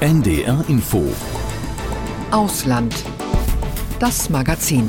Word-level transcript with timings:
NDR 0.00 0.64
Info 0.66 1.14
Ausland. 2.30 2.94
Das 3.98 4.30
Magazin. 4.30 4.88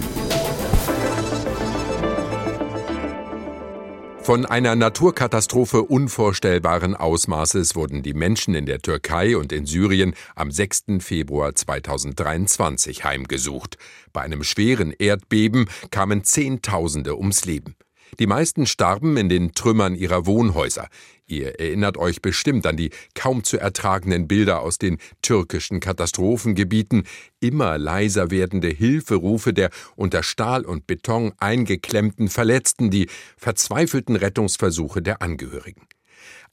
Von 4.22 4.46
einer 4.46 4.78
Naturkatastrophe 4.78 5.84
unvorstellbaren 5.84 6.96
Ausmaßes 6.96 7.76
wurden 7.76 8.04
die 8.04 8.14
Menschen 8.14 8.56
in 8.56 8.66
der 8.66 8.80
Türkei 8.80 9.36
und 9.36 9.52
in 9.52 9.66
Syrien 9.66 10.14
am 10.36 10.50
6. 10.50 10.84
Februar 11.00 11.56
2023 11.56 13.04
heimgesucht. 13.04 13.78
Bei 14.14 14.22
einem 14.22 14.46
schweren 14.46 14.94
Erdbeben 14.98 15.68
kamen 15.90 16.24
Zehntausende 16.24 17.18
ums 17.18 17.44
Leben. 17.44 17.76
Die 18.20 18.28
meisten 18.28 18.66
starben 18.66 19.18
in 19.18 19.30
den 19.30 19.54
Trümmern 19.54 19.96
ihrer 19.96 20.26
Wohnhäuser. 20.26 20.88
Ihr 21.32 21.58
erinnert 21.62 21.98
euch 21.98 22.22
bestimmt 22.22 22.68
an 22.68 22.76
die 22.76 22.90
kaum 23.16 23.46
zu 23.46 23.58
ertragenden 23.58 24.28
Bilder 24.28 24.62
aus 24.62 24.78
den 24.78 24.98
türkischen 25.22 25.80
Katastrophengebieten, 25.80 27.04
immer 27.40 27.78
leiser 27.78 28.32
werdende 28.32 28.68
Hilferufe 28.68 29.54
der 29.54 29.70
unter 29.96 30.24
Stahl 30.24 30.66
und 30.66 30.88
Beton 30.88 31.32
eingeklemmten 31.38 32.28
Verletzten, 32.28 32.92
die 32.92 33.08
verzweifelten 33.38 34.18
Rettungsversuche 34.18 35.02
der 35.02 35.22
Angehörigen. 35.22 35.88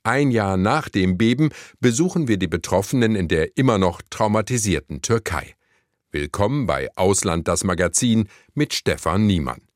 Ein 0.04 0.30
Jahr 0.30 0.56
nach 0.56 0.88
dem 0.88 1.18
Beben 1.18 1.50
besuchen 1.80 2.28
wir 2.28 2.36
die 2.36 2.46
Betroffenen 2.46 3.16
in 3.16 3.26
der 3.26 3.56
immer 3.56 3.78
noch 3.78 4.00
traumatisierten 4.10 5.02
Türkei. 5.02 5.56
Willkommen 6.12 6.66
bei 6.66 6.88
Ausland 6.94 7.48
das 7.48 7.64
Magazin 7.64 8.28
mit 8.54 8.72
Stefan 8.74 9.26
Niemann. 9.26 9.67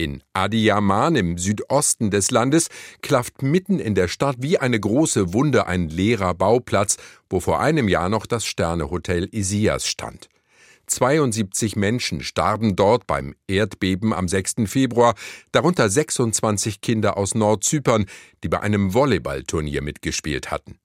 In 0.00 0.22
Adiyaman 0.32 1.14
im 1.14 1.36
Südosten 1.36 2.10
des 2.10 2.30
Landes 2.30 2.68
klafft 3.02 3.42
mitten 3.42 3.78
in 3.78 3.94
der 3.94 4.08
Stadt 4.08 4.36
wie 4.38 4.56
eine 4.56 4.80
große 4.80 5.34
Wunde 5.34 5.66
ein 5.66 5.90
leerer 5.90 6.32
Bauplatz, 6.32 6.96
wo 7.28 7.38
vor 7.38 7.60
einem 7.60 7.86
Jahr 7.86 8.08
noch 8.08 8.24
das 8.24 8.46
Sternehotel 8.46 9.28
Isias 9.30 9.86
stand. 9.86 10.30
72 10.86 11.76
Menschen 11.76 12.22
starben 12.22 12.76
dort 12.76 13.06
beim 13.06 13.34
Erdbeben 13.46 14.14
am 14.14 14.26
6. 14.26 14.62
Februar, 14.64 15.14
darunter 15.52 15.90
26 15.90 16.80
Kinder 16.80 17.18
aus 17.18 17.34
Nordzypern, 17.34 18.06
die 18.42 18.48
bei 18.48 18.60
einem 18.60 18.94
Volleyballturnier 18.94 19.82
mitgespielt 19.82 20.50
hatten. 20.50 20.78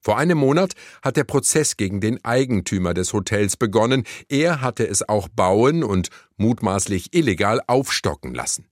Vor 0.00 0.16
einem 0.18 0.38
Monat 0.38 0.74
hat 1.02 1.16
der 1.16 1.24
Prozess 1.24 1.76
gegen 1.76 2.00
den 2.00 2.24
Eigentümer 2.24 2.94
des 2.94 3.12
Hotels 3.12 3.56
begonnen. 3.56 4.04
Er 4.28 4.60
hatte 4.60 4.86
es 4.86 5.08
auch 5.08 5.28
bauen 5.28 5.82
und 5.82 6.08
mutmaßlich 6.36 7.14
illegal 7.14 7.60
aufstocken 7.66 8.34
lassen. 8.34 8.66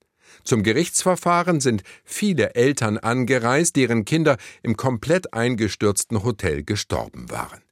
Zum 0.45 0.63
Gerichtsverfahren 0.63 1.61
sind 1.61 1.83
viele 2.05 2.55
Eltern 2.55 2.99
angereist, 2.99 3.77
deren 3.77 4.05
Kinder 4.05 4.37
im 4.63 4.77
komplett 4.77 5.35
eingestürzten 5.35 6.23
Hotel 6.23 6.63
gestorben 6.63 7.31
waren. 7.31 7.63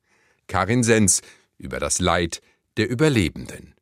Karin 0.49 0.83
Sens 0.83 1.21
über 1.59 1.79
das 1.79 2.01
Leid 2.01 2.41
der 2.77 2.91
Überlebenden. 2.91 3.75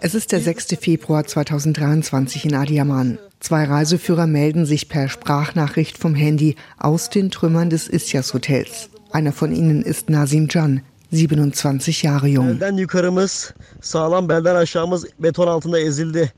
Es 0.00 0.14
ist 0.14 0.32
der 0.32 0.40
6. 0.40 0.76
Februar 0.80 1.24
2023 1.24 2.46
in 2.46 2.54
Adiyaman. 2.54 3.18
Zwei 3.40 3.64
Reiseführer 3.64 4.26
melden 4.26 4.66
sich 4.66 4.88
per 4.88 5.08
Sprachnachricht 5.08 5.98
vom 5.98 6.14
Handy 6.14 6.56
aus 6.78 7.10
den 7.10 7.30
Trümmern 7.30 7.70
des 7.70 7.88
Isyas 7.88 8.34
Hotels. 8.34 8.88
Einer 9.10 9.32
von 9.32 9.52
ihnen 9.52 9.82
ist 9.82 10.10
Nazim 10.10 10.48
Can, 10.48 10.82
27 11.12 12.02
Jahre 12.02 12.26
jung. 12.26 12.58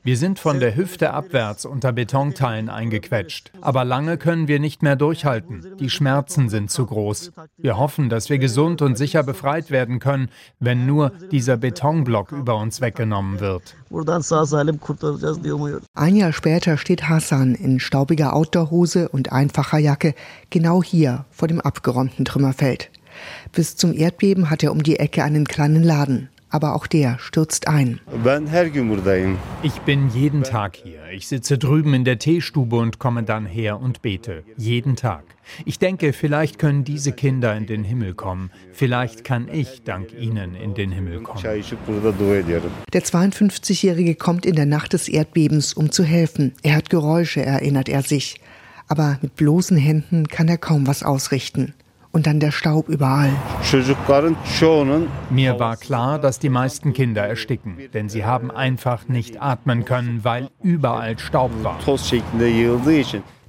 Wir 0.03 0.17
sind 0.17 0.39
von 0.39 0.59
der 0.59 0.75
Hüfte 0.75 1.13
abwärts 1.13 1.65
unter 1.65 1.93
Betonteilen 1.93 2.69
eingequetscht. 2.69 3.51
Aber 3.61 3.85
lange 3.85 4.17
können 4.17 4.49
wir 4.49 4.59
nicht 4.59 4.83
mehr 4.83 4.97
durchhalten. 4.97 5.65
Die 5.79 5.89
Schmerzen 5.89 6.49
sind 6.49 6.69
zu 6.71 6.85
groß. 6.85 7.31
Wir 7.57 7.77
hoffen, 7.77 8.09
dass 8.09 8.29
wir 8.29 8.37
gesund 8.37 8.81
und 8.81 8.97
sicher 8.97 9.23
befreit 9.23 9.71
werden 9.71 9.99
können, 9.99 10.27
wenn 10.59 10.85
nur 10.85 11.13
dieser 11.31 11.55
Betonblock 11.55 12.33
über 12.33 12.57
uns 12.57 12.81
weggenommen 12.81 13.39
wird. 13.39 13.75
Ein 15.93 16.15
Jahr 16.17 16.33
später 16.33 16.77
steht 16.77 17.07
Hassan 17.07 17.55
in 17.55 17.79
staubiger 17.79 18.35
Outdoorhose 18.35 19.07
und 19.07 19.31
einfacher 19.31 19.77
Jacke 19.77 20.13
genau 20.49 20.83
hier 20.83 21.23
vor 21.31 21.47
dem 21.47 21.61
abgeräumten 21.61 22.25
Trümmerfeld. 22.25 22.91
Bis 23.51 23.75
zum 23.75 23.93
Erdbeben 23.93 24.49
hat 24.49 24.63
er 24.63 24.71
um 24.71 24.83
die 24.83 24.99
Ecke 24.99 25.23
einen 25.23 25.45
kleinen 25.45 25.83
Laden. 25.83 26.29
Aber 26.55 26.73
auch 26.73 26.87
der 26.87 27.19
stürzt 27.19 27.67
ein. 27.67 27.99
Ich 29.61 29.73
bin 29.81 30.09
jeden 30.09 30.43
Tag 30.43 30.77
hier. 30.77 31.01
Ich 31.11 31.27
sitze 31.27 31.57
drüben 31.57 31.93
in 31.93 32.05
der 32.05 32.17
Teestube 32.17 32.77
und 32.77 32.97
komme 32.97 33.23
dann 33.23 33.45
her 33.45 33.81
und 33.81 34.01
bete. 34.01 34.45
Jeden 34.55 34.95
Tag. 34.95 35.25
Ich 35.65 35.79
denke, 35.79 36.13
vielleicht 36.13 36.57
können 36.57 36.85
diese 36.85 37.11
Kinder 37.11 37.53
in 37.57 37.65
den 37.65 37.83
Himmel 37.83 38.13
kommen. 38.13 38.51
Vielleicht 38.71 39.25
kann 39.25 39.49
ich 39.51 39.83
dank 39.83 40.13
ihnen 40.17 40.55
in 40.55 40.75
den 40.75 40.93
Himmel 40.93 41.23
kommen. 41.23 41.43
Der 41.43 43.03
52-Jährige 43.03 44.15
kommt 44.15 44.45
in 44.45 44.55
der 44.55 44.65
Nacht 44.65 44.93
des 44.93 45.09
Erdbebens, 45.09 45.73
um 45.73 45.91
zu 45.91 46.05
helfen. 46.05 46.53
Er 46.63 46.75
hat 46.75 46.89
Geräusche, 46.89 47.45
erinnert 47.45 47.89
er 47.89 48.01
sich. 48.01 48.39
Aber 48.87 49.19
mit 49.21 49.35
bloßen 49.35 49.75
Händen 49.75 50.29
kann 50.29 50.47
er 50.47 50.57
kaum 50.57 50.87
was 50.87 51.03
ausrichten 51.03 51.73
und 52.15 52.27
dann 52.27 52.39
der 52.39 52.51
Staub 52.51 52.87
überall. 52.87 53.29
Mir 55.29 55.59
war 55.59 55.75
klar, 55.75 56.17
dass 56.17 56.39
die 56.39 56.47
meisten 56.47 56.93
Kinder 56.93 57.23
ersticken, 57.23 57.77
denn 57.93 58.07
sie 58.07 58.23
haben 58.23 58.51
einfach 58.51 59.09
nicht 59.09 59.41
atmen 59.41 59.83
können, 59.83 60.23
weil 60.23 60.49
überall 60.63 61.19
Staub 61.19 61.51
war. 61.61 61.77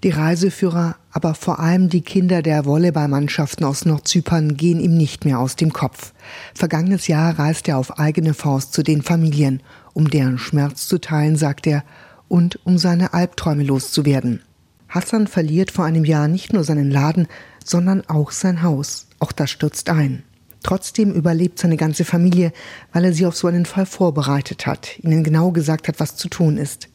Die 0.03 0.10
Reiseführer, 0.10 0.97
aber 1.12 1.34
vor 1.34 1.60
allem 1.60 1.88
die 1.88 2.00
Kinder 2.00 2.43
der 2.43 2.65
Volleyballmannschaften 2.65 3.65
aus 3.65 3.87
Nordzypern 3.87 4.56
gehen 4.56 4.81
ihm 4.81 4.97
nicht 4.97 5.25
mehr 5.25 5.38
aus 5.38 5.54
dem 5.54 5.72
Kopf. 5.72 6.12
Vergangenes 6.53 7.06
Jahr 7.06 7.38
reist 7.38 7.69
er 7.69 7.78
auf 7.78 8.00
eigene 8.00 8.34
Faust 8.34 8.72
zu 8.72 8.83
den 8.83 9.03
Familien, 9.03 9.62
um 9.94 10.10
deren 10.10 10.38
Schmerz 10.38 10.88
zu 10.88 11.00
teilen, 11.00 11.37
sagt 11.37 11.69
er, 11.69 11.84
und 12.27 12.59
um 12.65 12.78
seine 12.78 13.15
Albträume 13.15 13.62
loszuwerden. 13.62 14.43
Hassan 14.89 15.27
verliert 15.27 15.71
vor 15.71 15.85
einem 15.85 16.05
Jahr 16.05 16.29
nicht 16.29 16.53
nur 16.53 16.65
seinen 16.65 16.91
Laden, 16.91 17.27
sondern 17.65 18.03
auch 18.09 18.31
sein 18.31 18.63
Haus. 18.63 19.07
Auch 19.19 19.33
das 19.33 19.51
stürzt 19.51 19.91
ein. 19.91 20.23
Trotzdem 20.63 21.13
überlebt 21.13 21.59
seine 21.59 21.77
ganze 21.77 22.05
Familie, 22.05 22.53
weil 22.93 23.05
er 23.05 23.13
sie 23.13 23.27
auf 23.27 23.37
so 23.37 23.47
einen 23.47 23.67
Fall 23.67 23.87
vorbereitet 23.87 24.67
hat, 24.67 24.99
ihnen 24.99 25.23
genau 25.23 25.53
gesagt 25.53 25.87
hat, 25.89 26.01
was 26.01 26.17
zu 26.17 26.29
tun 26.29 26.57
ist. 26.57 26.89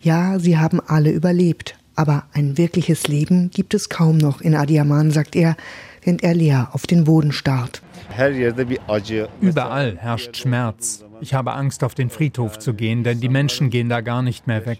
Ja, 0.00 0.38
sie 0.38 0.58
haben 0.58 0.80
alle 0.80 1.10
überlebt, 1.10 1.76
aber 1.96 2.24
ein 2.32 2.56
wirkliches 2.56 3.08
Leben 3.08 3.50
gibt 3.50 3.74
es 3.74 3.88
kaum 3.88 4.18
noch 4.18 4.40
in 4.40 4.54
Adiaman, 4.54 5.10
sagt 5.10 5.34
er, 5.34 5.56
während 6.06 6.22
er 6.22 6.34
leer 6.34 6.68
auf 6.72 6.86
den 6.86 7.04
Boden 7.04 7.32
starrt. 7.32 7.82
Überall 9.40 9.96
herrscht 9.98 10.36
Schmerz. 10.36 11.04
Ich 11.20 11.34
habe 11.34 11.54
Angst, 11.54 11.82
auf 11.82 11.94
den 11.94 12.10
Friedhof 12.10 12.58
zu 12.58 12.74
gehen, 12.74 13.02
denn 13.02 13.20
die 13.20 13.28
Menschen 13.28 13.70
gehen 13.70 13.88
da 13.88 14.02
gar 14.02 14.22
nicht 14.22 14.46
mehr 14.46 14.66
weg. 14.66 14.78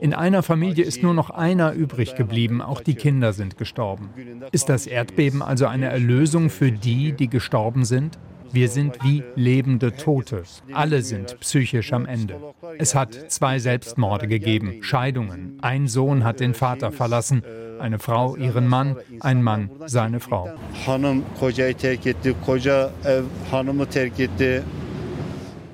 In 0.00 0.14
einer 0.14 0.42
Familie 0.42 0.84
ist 0.84 1.02
nur 1.02 1.14
noch 1.14 1.30
einer 1.30 1.72
übrig 1.72 2.14
geblieben, 2.14 2.62
auch 2.62 2.80
die 2.80 2.94
Kinder 2.94 3.32
sind 3.32 3.58
gestorben. 3.58 4.10
Ist 4.52 4.68
das 4.68 4.86
Erdbeben 4.86 5.42
also 5.42 5.66
eine 5.66 5.86
Erlösung 5.86 6.48
für 6.48 6.72
die, 6.72 7.12
die 7.12 7.28
gestorben 7.28 7.84
sind? 7.84 8.18
Wir 8.54 8.68
sind 8.68 8.98
wie 9.02 9.24
lebende 9.34 9.96
Tote. 9.96 10.44
Alle 10.72 11.02
sind 11.02 11.40
psychisch 11.40 11.92
am 11.92 12.06
Ende. 12.06 12.40
Es 12.78 12.94
hat 12.94 13.32
zwei 13.32 13.58
Selbstmorde 13.58 14.28
gegeben, 14.28 14.80
Scheidungen. 14.80 15.58
Ein 15.60 15.88
Sohn 15.88 16.22
hat 16.22 16.38
den 16.38 16.54
Vater 16.54 16.92
verlassen, 16.92 17.42
eine 17.80 17.98
Frau 17.98 18.36
ihren 18.36 18.68
Mann, 18.68 18.96
ein 19.18 19.42
Mann 19.42 19.70
seine 19.86 20.20
Frau. 20.20 20.50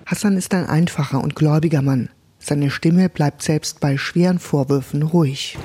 Hassan 0.07 0.37
ist 0.39 0.55
ein 0.55 0.67
einfacher 0.67 1.23
und 1.23 1.35
gläubiger 1.37 1.83
Mann. 1.83 2.09
Seine 2.43 2.71
Stimme 2.71 3.11
bleibt 3.11 3.43
selbst 3.43 3.81
bei 3.81 3.99
schweren 3.99 4.39
Vorwürfen 4.39 5.03
ruhig. 5.03 5.59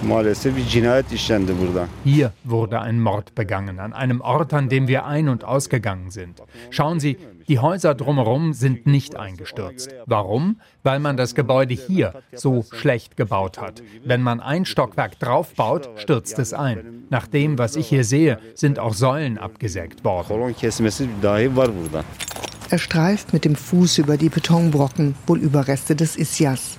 Hier 2.03 2.33
wurde 2.43 2.81
ein 2.81 2.99
Mord 2.99 3.33
begangen, 3.33 3.79
an 3.79 3.93
einem 3.93 4.19
Ort, 4.21 4.53
an 4.53 4.67
dem 4.67 4.87
wir 4.87 5.05
ein- 5.05 5.29
und 5.29 5.45
ausgegangen 5.45 6.11
sind. 6.11 6.41
Schauen 6.69 6.99
Sie, 6.99 7.17
die 7.47 7.59
Häuser 7.59 7.95
drumherum 7.95 8.53
sind 8.53 8.87
nicht 8.87 9.15
eingestürzt. 9.15 9.93
Warum? 10.05 10.59
Weil 10.83 10.99
man 10.99 11.15
das 11.15 11.33
Gebäude 11.33 11.75
hier 11.75 12.13
so 12.33 12.65
schlecht 12.71 13.17
gebaut 13.17 13.59
hat. 13.61 13.81
Wenn 14.03 14.21
man 14.21 14.39
ein 14.39 14.65
Stockwerk 14.65 15.19
draufbaut, 15.19 15.89
stürzt 15.97 16.39
es 16.39 16.53
ein. 16.53 17.05
Nach 17.09 17.27
dem, 17.27 17.57
was 17.57 17.75
ich 17.75 17.87
hier 17.87 18.03
sehe, 18.03 18.39
sind 18.55 18.79
auch 18.79 18.93
Säulen 18.93 19.37
abgesägt 19.37 20.03
worden. 20.03 20.53
Er 22.71 22.79
streift 22.79 23.31
mit 23.31 23.45
dem 23.45 23.55
Fuß 23.55 23.99
über 23.99 24.17
die 24.17 24.29
Betonbrocken, 24.29 25.13
wohl 25.27 25.39
Überreste 25.39 25.95
des 25.95 26.17
Isyas. 26.17 26.77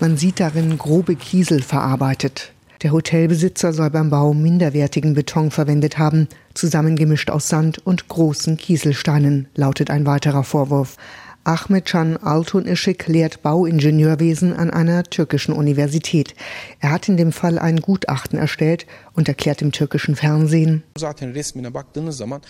Man 0.00 0.16
sieht 0.16 0.40
darin 0.40 0.78
grobe 0.78 1.14
Kiesel 1.14 1.62
verarbeitet. 1.62 2.52
Der 2.82 2.90
Hotelbesitzer 2.90 3.72
soll 3.72 3.90
beim 3.90 4.10
Bau 4.10 4.34
minderwertigen 4.34 5.14
Beton 5.14 5.52
verwendet 5.52 5.98
haben, 5.98 6.26
zusammengemischt 6.54 7.30
aus 7.30 7.48
Sand 7.48 7.78
und 7.86 8.08
großen 8.08 8.56
Kieselsteinen, 8.56 9.46
lautet 9.54 9.90
ein 9.90 10.06
weiterer 10.06 10.42
Vorwurf. 10.42 10.96
Ahmet 11.44 11.86
Can 11.86 12.16
Altun 12.18 12.64
Işık 12.64 13.08
lehrt 13.08 13.42
Bauingenieurwesen 13.42 14.52
an 14.52 14.70
einer 14.70 15.02
türkischen 15.02 15.52
Universität. 15.52 16.34
Er 16.78 16.92
hat 16.92 17.08
in 17.08 17.16
dem 17.16 17.32
Fall 17.32 17.58
ein 17.58 17.78
Gutachten 17.78 18.38
erstellt 18.38 18.86
und 19.14 19.28
erklärt 19.28 19.60
im 19.60 19.72
türkischen 19.72 20.14
Fernsehen. 20.14 20.84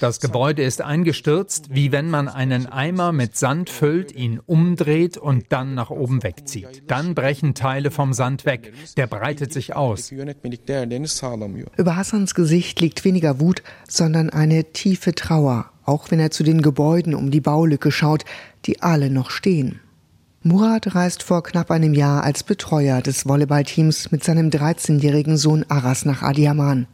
Das 0.00 0.20
Gebäude 0.20 0.62
ist 0.62 0.82
eingestürzt, 0.82 1.66
wie 1.70 1.90
wenn 1.90 2.10
man 2.10 2.28
einen 2.28 2.66
Eimer 2.66 3.12
mit 3.12 3.36
Sand 3.36 3.70
füllt, 3.70 4.12
ihn 4.12 4.40
umdreht 4.44 5.16
und 5.16 5.46
dann 5.48 5.74
nach 5.74 5.90
oben 5.90 6.22
wegzieht. 6.22 6.82
Dann 6.86 7.14
brechen 7.14 7.54
Teile 7.54 7.90
vom 7.90 8.12
Sand 8.12 8.44
weg. 8.44 8.74
Der 8.98 9.06
breitet 9.06 9.54
sich 9.54 9.74
aus. 9.74 10.12
Über 10.12 11.96
Hassans 11.96 12.34
Gesicht 12.34 12.80
liegt 12.80 13.04
weniger 13.04 13.40
Wut, 13.40 13.62
sondern 13.88 14.28
eine 14.28 14.64
tiefe 14.72 15.14
Trauer 15.14 15.71
auch 15.84 16.10
wenn 16.10 16.20
er 16.20 16.30
zu 16.30 16.42
den 16.42 16.62
Gebäuden 16.62 17.14
um 17.14 17.30
die 17.30 17.40
Baulücke 17.40 17.90
schaut, 17.90 18.24
die 18.66 18.82
alle 18.82 19.10
noch 19.10 19.30
stehen. 19.30 19.80
Murat 20.44 20.96
reist 20.96 21.22
vor 21.22 21.44
knapp 21.44 21.70
einem 21.70 21.94
Jahr 21.94 22.24
als 22.24 22.42
Betreuer 22.42 23.00
des 23.00 23.26
Volleyballteams 23.26 24.10
mit 24.10 24.24
seinem 24.24 24.50
13-jährigen 24.50 25.36
Sohn 25.36 25.64
Aras 25.68 26.04
nach 26.04 26.22
Adiaman. 26.22 26.88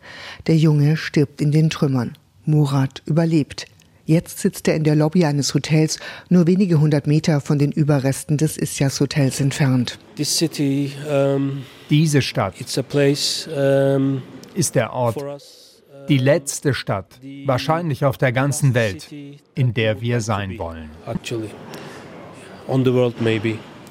Der 0.46 0.56
Junge 0.56 0.98
stirbt 0.98 1.40
in 1.40 1.50
den 1.50 1.70
Trümmern. 1.70 2.12
Murat 2.44 3.02
überlebt. 3.06 3.66
Jetzt 4.04 4.40
sitzt 4.40 4.68
er 4.68 4.74
in 4.74 4.84
der 4.84 4.96
Lobby 4.96 5.24
eines 5.24 5.54
Hotels, 5.54 5.98
nur 6.28 6.46
wenige 6.46 6.80
hundert 6.80 7.06
Meter 7.06 7.40
von 7.40 7.58
den 7.58 7.72
Überresten 7.72 8.36
des 8.36 8.58
Isyas 8.58 9.00
Hotels 9.00 9.40
entfernt. 9.40 9.98
City, 10.18 10.92
um, 11.10 11.62
Diese 11.88 12.20
Stadt 12.20 12.54
place, 12.88 13.48
um, 13.48 14.22
ist 14.54 14.74
der 14.74 14.92
Ort 14.92 15.16
die 16.08 16.18
letzte 16.18 16.74
Stadt, 16.74 17.20
wahrscheinlich 17.44 18.04
auf 18.04 18.18
der 18.18 18.32
ganzen 18.32 18.74
Welt, 18.74 19.12
in 19.54 19.74
der 19.74 20.00
wir 20.00 20.20
sein 20.20 20.58
wollen. 20.58 20.90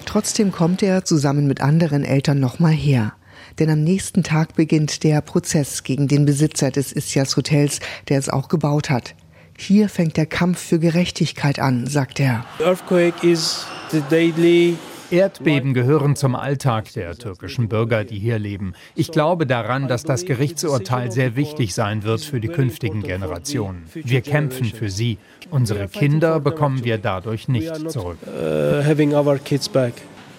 Trotzdem 0.06 0.52
kommt 0.52 0.84
er 0.84 1.06
zusammen 1.06 1.48
mit 1.48 1.62
anderen 1.62 2.04
Eltern 2.04 2.40
nochmal 2.40 2.74
her. 2.74 3.14
Denn 3.60 3.70
am 3.70 3.84
nächsten 3.84 4.24
Tag 4.24 4.56
beginnt 4.56 5.04
der 5.04 5.22
Prozess 5.22 5.84
gegen 5.84 6.08
den 6.08 6.26
Besitzer 6.26 6.72
des 6.72 6.92
Isyas 6.92 7.36
Hotels, 7.38 7.80
der 8.08 8.20
es 8.20 8.30
auch 8.30 8.50
gebaut 8.50 8.90
hat. 8.90 9.16
Hier 9.58 9.90
fängt 9.90 10.18
der 10.18 10.28
Kampf 10.28 10.60
für 10.60 10.80
Gerechtigkeit 10.80 11.60
an, 11.60 11.88
sagt 11.88 12.20
er. 12.20 12.46
Earthquake 12.60 13.26
is 13.26 13.66
the 13.92 14.02
daily 14.10 14.78
Erdbeben 15.10 15.74
gehören 15.74 16.16
zum 16.16 16.36
Alltag 16.36 16.92
der 16.94 17.16
türkischen 17.16 17.70
Bürger, 17.70 18.04
die 18.04 18.20
hier 18.20 18.40
leben. 18.40 18.74
Ich 18.96 19.12
glaube 19.12 19.48
daran, 19.48 19.88
dass 19.88 20.04
das 20.04 20.26
Gerichtsurteil 20.26 21.12
sehr 21.12 21.36
wichtig 21.36 21.74
sein 21.74 22.04
wird 22.04 22.22
für 22.22 22.42
die 22.42 22.50
künftigen 22.50 23.04
Generationen. 23.04 23.86
Wir 23.94 24.22
kämpfen 24.22 24.66
für 24.66 24.90
sie. 24.90 25.18
Unsere 25.50 25.88
Kinder 25.88 26.40
bekommen 26.40 26.84
wir 26.84 26.98
dadurch 26.98 27.48
nicht 27.48 27.90
zurück. 27.90 28.18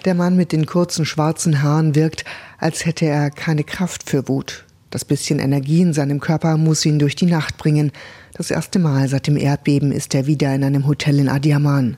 Der 0.05 0.15
Mann 0.15 0.37
mit 0.37 0.53
den 0.53 0.67
kurzen 0.67 1.07
schwarzen 1.07 1.63
Haaren 1.63 1.95
wirkt, 1.95 2.25
als 2.59 2.85
hätte 2.85 3.07
er 3.07 3.31
keine 3.31 3.65
Kraft 3.65 4.09
für 4.09 4.29
Wut. 4.29 4.65
Das 4.91 5.05
bisschen 5.05 5.39
Energie 5.39 5.83
in 5.83 5.93
seinem 5.93 6.21
Körper 6.21 6.57
muss 6.57 6.85
ihn 6.87 6.99
durch 6.99 7.17
die 7.17 7.27
Nacht 7.27 7.59
bringen. 7.59 7.93
Das 8.35 8.51
erste 8.51 8.79
Mal 8.79 9.09
seit 9.09 9.27
dem 9.27 9.37
Erdbeben 9.37 9.93
ist 9.93 10.15
er 10.15 10.27
wieder 10.27 10.55
in 10.55 10.65
einem 10.65 10.87
Hotel 10.87 11.19
in 11.19 11.29
Adiaman. 11.29 11.97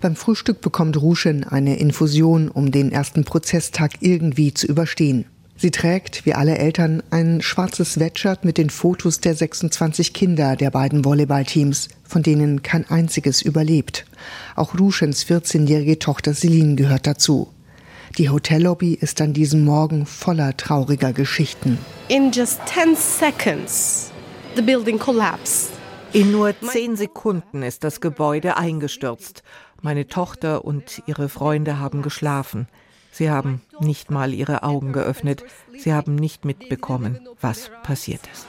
Beim 0.00 0.16
Frühstück 0.16 0.60
bekommt 0.60 1.00
Ruschen 1.00 1.44
eine 1.44 1.78
Infusion, 1.78 2.48
um 2.48 2.70
den 2.72 2.92
ersten 2.92 3.24
Prozesstag 3.24 3.92
irgendwie 4.00 4.54
zu 4.54 4.66
überstehen. 4.66 5.26
Sie 5.56 5.70
trägt, 5.70 6.26
wie 6.26 6.34
alle 6.34 6.58
Eltern, 6.58 7.02
ein 7.10 7.40
schwarzes 7.40 7.92
Sweatshirt 7.92 8.44
mit 8.44 8.58
den 8.58 8.70
Fotos 8.70 9.20
der 9.20 9.34
26 9.34 10.12
Kinder 10.12 10.56
der 10.56 10.72
beiden 10.72 11.04
Volleyballteams, 11.04 11.88
von 12.02 12.22
denen 12.22 12.62
kein 12.62 12.88
einziges 12.90 13.42
überlebt. 13.42 14.04
Auch 14.56 14.76
Ruschens 14.78 15.24
14-jährige 15.24 16.00
Tochter 16.00 16.34
Celine 16.34 16.74
gehört 16.74 17.06
dazu. 17.06 17.48
Die 18.18 18.28
Hotellobby 18.28 18.94
ist 18.94 19.20
an 19.20 19.32
diesem 19.32 19.64
Morgen 19.64 20.04
voller 20.04 20.56
trauriger 20.56 21.12
Geschichten. 21.12 21.78
In 22.08 22.32
just 22.32 22.60
10 22.66 22.96
seconds, 22.96 24.10
the 24.56 24.62
building 24.62 24.98
collapsed. 24.98 25.70
In 26.12 26.30
nur 26.30 26.54
zehn 26.60 26.94
Sekunden 26.94 27.62
ist 27.62 27.84
das 27.84 28.02
Gebäude 28.02 28.58
eingestürzt. 28.58 29.42
Meine 29.84 30.06
Tochter 30.06 30.64
und 30.64 31.02
ihre 31.06 31.28
Freunde 31.28 31.80
haben 31.80 32.02
geschlafen. 32.02 32.68
Sie 33.10 33.30
haben 33.30 33.60
nicht 33.80 34.12
mal 34.12 34.32
ihre 34.32 34.62
Augen 34.62 34.92
geöffnet. 34.92 35.44
Sie 35.76 35.92
haben 35.92 36.14
nicht 36.14 36.44
mitbekommen, 36.44 37.18
was 37.40 37.70
passiert 37.82 38.20
ist. 38.32 38.46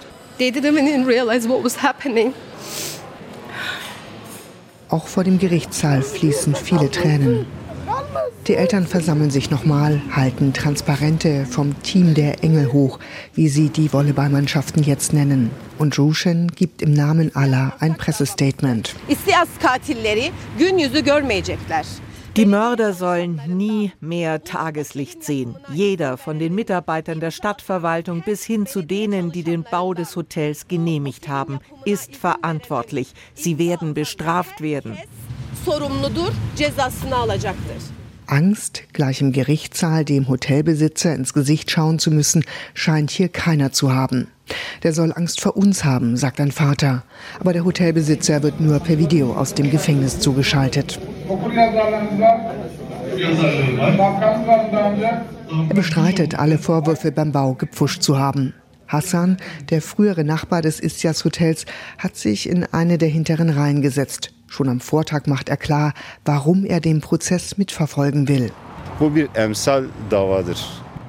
Auch 4.90 5.08
vor 5.08 5.24
dem 5.24 5.40
Gerichtssaal 5.40 6.04
fließen 6.04 6.54
viele 6.54 6.92
Tränen. 6.92 7.48
Die 8.48 8.56
Eltern 8.56 8.88
versammeln 8.88 9.32
sich 9.32 9.52
nochmal, 9.52 10.02
halten 10.12 10.52
Transparente 10.52 11.46
vom 11.46 11.82
Team 11.82 12.14
der 12.14 12.44
Engel 12.44 12.74
hoch, 12.74 13.00
wie 13.34 13.48
sie 13.48 13.70
die 13.70 13.94
Volleyballmannschaften 13.94 14.84
jetzt 14.84 15.14
nennen. 15.14 15.50
Und 15.80 15.98
Rushen 15.98 16.52
gibt 16.54 16.82
im 16.82 16.92
Namen 16.92 17.34
aller 17.38 17.74
ein 17.80 17.96
Pressestatement. 17.96 18.96
Die 22.36 22.46
Mörder 22.46 22.94
sollen 22.94 23.42
nie 23.48 23.94
mehr 24.02 24.44
Tageslicht 24.44 25.24
sehen. 25.24 25.56
Jeder, 25.72 26.18
von 26.18 26.38
den 26.38 26.54
Mitarbeitern 26.54 27.22
der 27.22 27.32
Stadtverwaltung 27.32 28.24
bis 28.24 28.44
hin 28.44 28.66
zu 28.66 28.82
denen, 28.82 29.32
die 29.32 29.44
den 29.44 29.64
Bau 29.64 29.94
des 29.94 30.18
Hotels 30.18 30.68
genehmigt 30.68 31.30
haben, 31.30 31.60
ist 31.86 32.18
verantwortlich. 32.18 33.14
Sie 33.36 33.58
werden 33.58 33.94
bestraft 33.94 34.60
werden. 34.60 34.98
Angst, 38.34 38.82
gleich 38.94 39.22
im 39.22 39.32
Gerichtssaal 39.32 40.06
dem 40.06 40.28
Hotelbesitzer 40.28 41.14
ins 41.14 41.36
Gesicht 41.36 41.70
schauen 41.70 42.00
zu 42.00 42.10
müssen, 42.10 42.44
scheint 42.74 43.12
hier 43.12 43.30
keiner 43.30 43.72
zu 43.72 43.94
haben. 43.94 44.28
Der 44.82 44.92
soll 44.92 45.14
Angst 45.14 45.40
vor 45.40 45.56
uns 45.56 45.86
haben, 45.86 46.18
sagt 46.18 46.40
ein 46.42 46.52
Vater. 46.52 47.04
Aber 47.40 47.54
der 47.54 47.64
Hotelbesitzer 47.64 48.42
wird 48.42 48.60
nur 48.60 48.80
per 48.80 48.98
Video 48.98 49.34
aus 49.34 49.54
dem 49.54 49.70
Gefängnis 49.70 50.20
zugeschaltet. 50.20 51.00
Er 55.70 55.76
bestreitet, 55.76 56.40
alle 56.40 56.58
Vorwürfe 56.58 57.12
beim 57.12 57.32
Bau 57.32 57.54
gepfuscht 57.54 58.02
zu 58.02 58.18
haben. 58.18 58.56
Hassan, 58.88 59.38
der 59.70 59.84
frühere 59.84 60.24
Nachbar 60.24 60.64
des 60.64 60.80
Istias 60.80 61.24
Hotels, 61.24 61.68
hat 62.00 62.16
sich 62.16 62.50
in 62.50 62.64
eine 62.64 62.98
der 62.98 63.10
hinteren 63.10 63.52
Reihen 63.52 63.84
gesetzt. 63.84 64.34
Schon 64.54 64.70
am 64.70 64.80
Vortag 64.80 65.26
macht 65.26 65.50
er 65.50 65.58
klar, 65.58 65.96
warum 66.26 66.64
er 66.64 66.80
den 66.80 67.02
Prozess 67.02 67.58
mitverfolgen 67.58 68.28
will. 68.28 68.52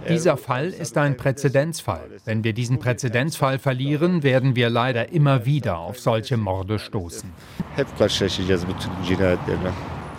Dieser 0.09 0.37
Fall 0.39 0.69
ist 0.69 0.97
ein 0.97 1.19
Präzedenzfall. 1.19 2.09
Wenn 2.25 2.43
wir 2.43 2.55
diesen 2.55 2.79
Präzedenzfall 2.79 3.59
verlieren, 3.59 4.23
werden 4.23 4.57
wir 4.57 4.71
leider 4.71 5.13
immer 5.13 5.45
wieder 5.45 5.77
auf 5.77 6.01
solche 6.01 6.39
Morde 6.39 6.79
stoßen. 6.79 7.31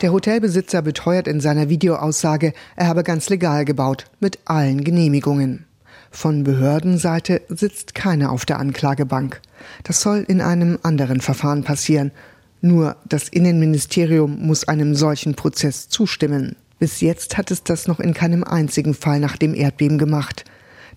Der 0.02 0.12
Hotelbesitzer 0.12 0.82
beteuert 0.84 1.28
in 1.28 1.42
seiner 1.42 1.68
Videoaussage, 1.68 2.54
er 2.76 2.86
habe 2.86 3.02
ganz 3.02 3.30
legal 3.30 3.66
gebaut, 3.66 4.06
mit 4.20 4.38
allen 4.46 4.84
Genehmigungen. 4.84 5.66
Von 6.12 6.44
Behördenseite 6.44 7.42
sitzt 7.50 7.96
keiner 7.96 8.32
auf 8.32 8.46
der 8.46 8.60
Anklagebank. 8.60 9.42
Das 9.84 10.02
soll 10.02 10.24
in 10.28 10.42
einem 10.42 10.78
anderen 10.84 11.22
Verfahren 11.22 11.64
passieren. 11.64 12.12
Nur 12.66 12.96
das 13.08 13.30
Innenministerium 13.30 14.40
muss 14.42 14.68
einem 14.68 14.96
solchen 14.96 15.36
Prozess 15.36 15.88
zustimmen. 15.88 16.56
Bis 16.80 17.00
jetzt 17.00 17.38
hat 17.38 17.52
es 17.52 17.62
das 17.62 17.88
noch 17.88 18.00
in 18.00 18.16
keinem 18.16 18.44
einzigen 18.44 18.96
Fall 18.96 19.20
nach 19.20 19.38
dem 19.38 19.54
Erdbeben 19.54 20.00
gemacht. 20.00 20.46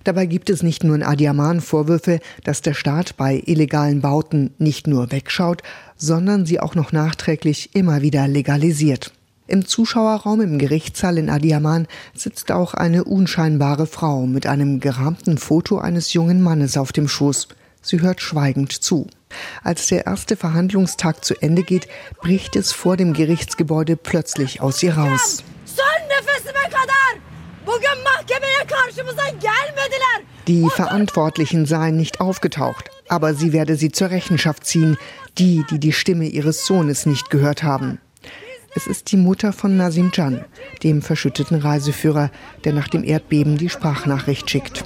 Dabei 0.03 0.25
gibt 0.25 0.49
es 0.49 0.63
nicht 0.63 0.83
nur 0.83 0.97
in 0.97 1.03
Adiaman 1.03 1.61
Vorwürfe, 1.61 2.21
dass 2.43 2.63
der 2.63 2.73
Staat 2.73 3.19
bei 3.19 3.43
illegalen 3.45 4.01
Bauten 4.01 4.55
nicht 4.57 4.87
nur 4.87 5.13
wegschaut, 5.13 5.61
sondern 5.95 6.47
sie 6.47 6.59
auch 6.59 6.75
noch 6.75 6.93
nachträglich 6.93 7.75
immer 7.75 8.01
wieder 8.01 8.27
legalisiert. 8.29 9.13
Im 9.47 9.67
Zuschauerraum 9.67 10.41
im 10.41 10.59
Gerichtssaal 10.59 11.19
in 11.19 11.29
Adiaman 11.29 11.87
sitzt 12.15 12.51
auch 12.51 12.73
eine 12.73 13.05
unscheinbare 13.05 13.87
Frau 13.87 14.27
mit 14.27 14.47
einem 14.47 14.81
gerahmten 14.81 15.37
Foto 15.37 15.77
eines 15.77 16.15
jungen 16.15 16.41
Mannes 16.41 16.79
auf 16.79 16.93
dem 16.93 17.09
Schoß. 17.09 17.47
Sie 17.83 18.01
hört 18.01 18.23
schweigend 18.23 18.73
zu. 18.73 19.07
Als 19.63 19.87
der 19.89 20.07
erste 20.07 20.37
Verhandlungstag 20.37 21.25
zu 21.25 21.35
Ende 21.41 21.63
geht, 21.63 21.89
bricht 22.21 22.57
es 22.57 22.73
vor 22.73 22.97
dem 22.97 23.13
Gerichtsgebäude 23.13 23.97
plötzlich 23.97 24.61
aus 24.61 24.83
ihr 24.83 24.97
raus. 24.97 25.45
Die 30.47 30.67
Verantwortlichen 30.71 31.67
seien 31.67 31.97
nicht 31.97 32.21
aufgetaucht, 32.21 32.91
aber 33.09 33.35
sie 33.35 33.53
werde 33.53 33.77
sie 33.77 33.93
zur 33.93 34.11
Rechenschaft 34.11 34.65
ziehen, 34.65 34.97
die, 35.37 35.65
die 35.71 35.79
die 35.79 35.93
Stimme 35.93 36.25
ihres 36.27 36.65
Sohnes 36.65 37.05
nicht 37.05 37.29
gehört 37.29 37.63
haben. 37.63 38.01
Es 38.75 38.87
ist 38.87 39.13
die 39.13 39.17
Mutter 39.17 39.53
von 39.53 39.77
Nasim 39.77 40.11
Can, 40.11 40.45
dem 40.83 41.03
verschütteten 41.03 41.61
Reiseführer, 41.61 42.31
der 42.65 42.73
nach 42.73 42.89
dem 42.89 43.03
Erdbeben 43.03 43.59
die 43.59 43.69
Sprachnachricht 43.69 44.49
schickt. 44.49 44.85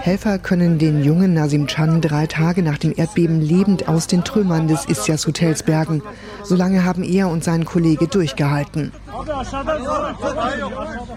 Helfer 0.00 0.38
können 0.38 0.78
den 0.78 1.02
jungen 1.02 1.34
Nasim 1.34 1.66
Can 1.66 2.00
drei 2.00 2.26
Tage 2.26 2.62
nach 2.62 2.78
dem 2.78 2.92
Erdbeben 2.96 3.40
lebend 3.40 3.88
aus 3.88 4.06
den 4.06 4.24
Trümmern 4.24 4.68
des 4.68 4.84
Istias 4.86 5.26
Hotels 5.26 5.62
bergen. 5.62 6.02
Solange 6.42 6.84
haben 6.84 7.02
er 7.02 7.28
und 7.28 7.44
sein 7.44 7.64
Kollege 7.64 8.06
durchgehalten. 8.06 8.92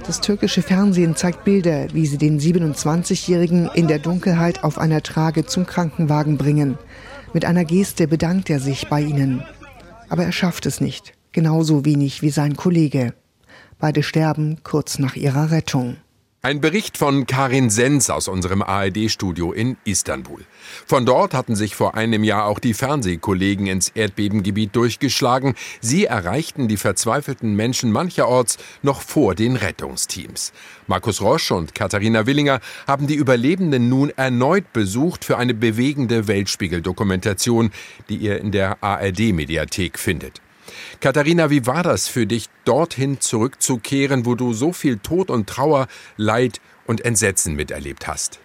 Das 0.05 0.21
türkische 0.21 0.61
Fernsehen 0.61 1.15
zeigt 1.15 1.43
Bilder, 1.43 1.87
wie 1.93 2.05
sie 2.05 2.17
den 2.17 2.39
27-Jährigen 2.39 3.69
in 3.73 3.87
der 3.87 3.99
Dunkelheit 3.99 4.63
auf 4.63 4.77
einer 4.77 5.03
Trage 5.03 5.45
zum 5.45 5.65
Krankenwagen 5.65 6.37
bringen. 6.37 6.77
Mit 7.33 7.45
einer 7.45 7.65
Geste 7.65 8.07
bedankt 8.07 8.49
er 8.49 8.59
sich 8.59 8.87
bei 8.89 9.01
ihnen. 9.01 9.43
Aber 10.09 10.23
er 10.23 10.31
schafft 10.31 10.65
es 10.65 10.79
nicht, 10.79 11.13
genauso 11.33 11.83
wenig 11.83 12.21
wie 12.21 12.29
sein 12.29 12.55
Kollege. 12.55 13.13
Beide 13.79 14.01
sterben 14.01 14.57
kurz 14.63 14.97
nach 14.97 15.15
ihrer 15.15 15.51
Rettung. 15.51 15.97
Ein 16.43 16.61
Bericht 16.61 16.99
von 16.99 17.25
Karin 17.25 17.71
Sens 17.71 18.11
aus 18.11 18.27
unserem 18.27 18.61
ARD-Studio 18.61 19.53
in 19.53 19.75
Istanbul. 19.85 20.45
Von 20.85 21.03
dort 21.03 21.33
hatten 21.33 21.55
sich 21.55 21.75
vor 21.75 21.95
einem 21.95 22.23
Jahr 22.23 22.45
auch 22.45 22.59
die 22.59 22.75
Fernsehkollegen 22.75 23.65
ins 23.65 23.89
Erdbebengebiet 23.89 24.75
durchgeschlagen. 24.75 25.55
Sie 25.81 26.05
erreichten 26.05 26.67
die 26.67 26.77
verzweifelten 26.77 27.55
Menschen 27.55 27.91
mancherorts 27.91 28.57
noch 28.83 29.01
vor 29.01 29.33
den 29.33 29.55
Rettungsteams. 29.55 30.53
Markus 30.85 31.21
Rosch 31.21 31.49
und 31.49 31.73
Katharina 31.73 32.27
Willinger 32.27 32.59
haben 32.85 33.07
die 33.07 33.15
Überlebenden 33.15 33.89
nun 33.89 34.11
erneut 34.11 34.71
besucht 34.73 35.25
für 35.25 35.39
eine 35.39 35.55
bewegende 35.55 36.27
Weltspiegel-Dokumentation, 36.27 37.71
die 38.09 38.17
ihr 38.17 38.39
in 38.39 38.51
der 38.51 38.83
ARD-Mediathek 38.83 39.97
findet. 39.97 40.39
Katharina, 40.99 41.49
wie 41.49 41.65
war 41.65 41.83
das 41.83 42.07
für 42.07 42.27
dich, 42.27 42.47
dorthin 42.65 43.19
zurückzukehren, 43.19 44.25
wo 44.25 44.35
du 44.35 44.53
so 44.53 44.73
viel 44.73 44.97
Tod 44.97 45.29
und 45.29 45.47
Trauer, 45.47 45.87
Leid 46.17 46.59
und 46.85 47.03
Entsetzen 47.05 47.55
miterlebt 47.55 48.07
hast? 48.07 48.39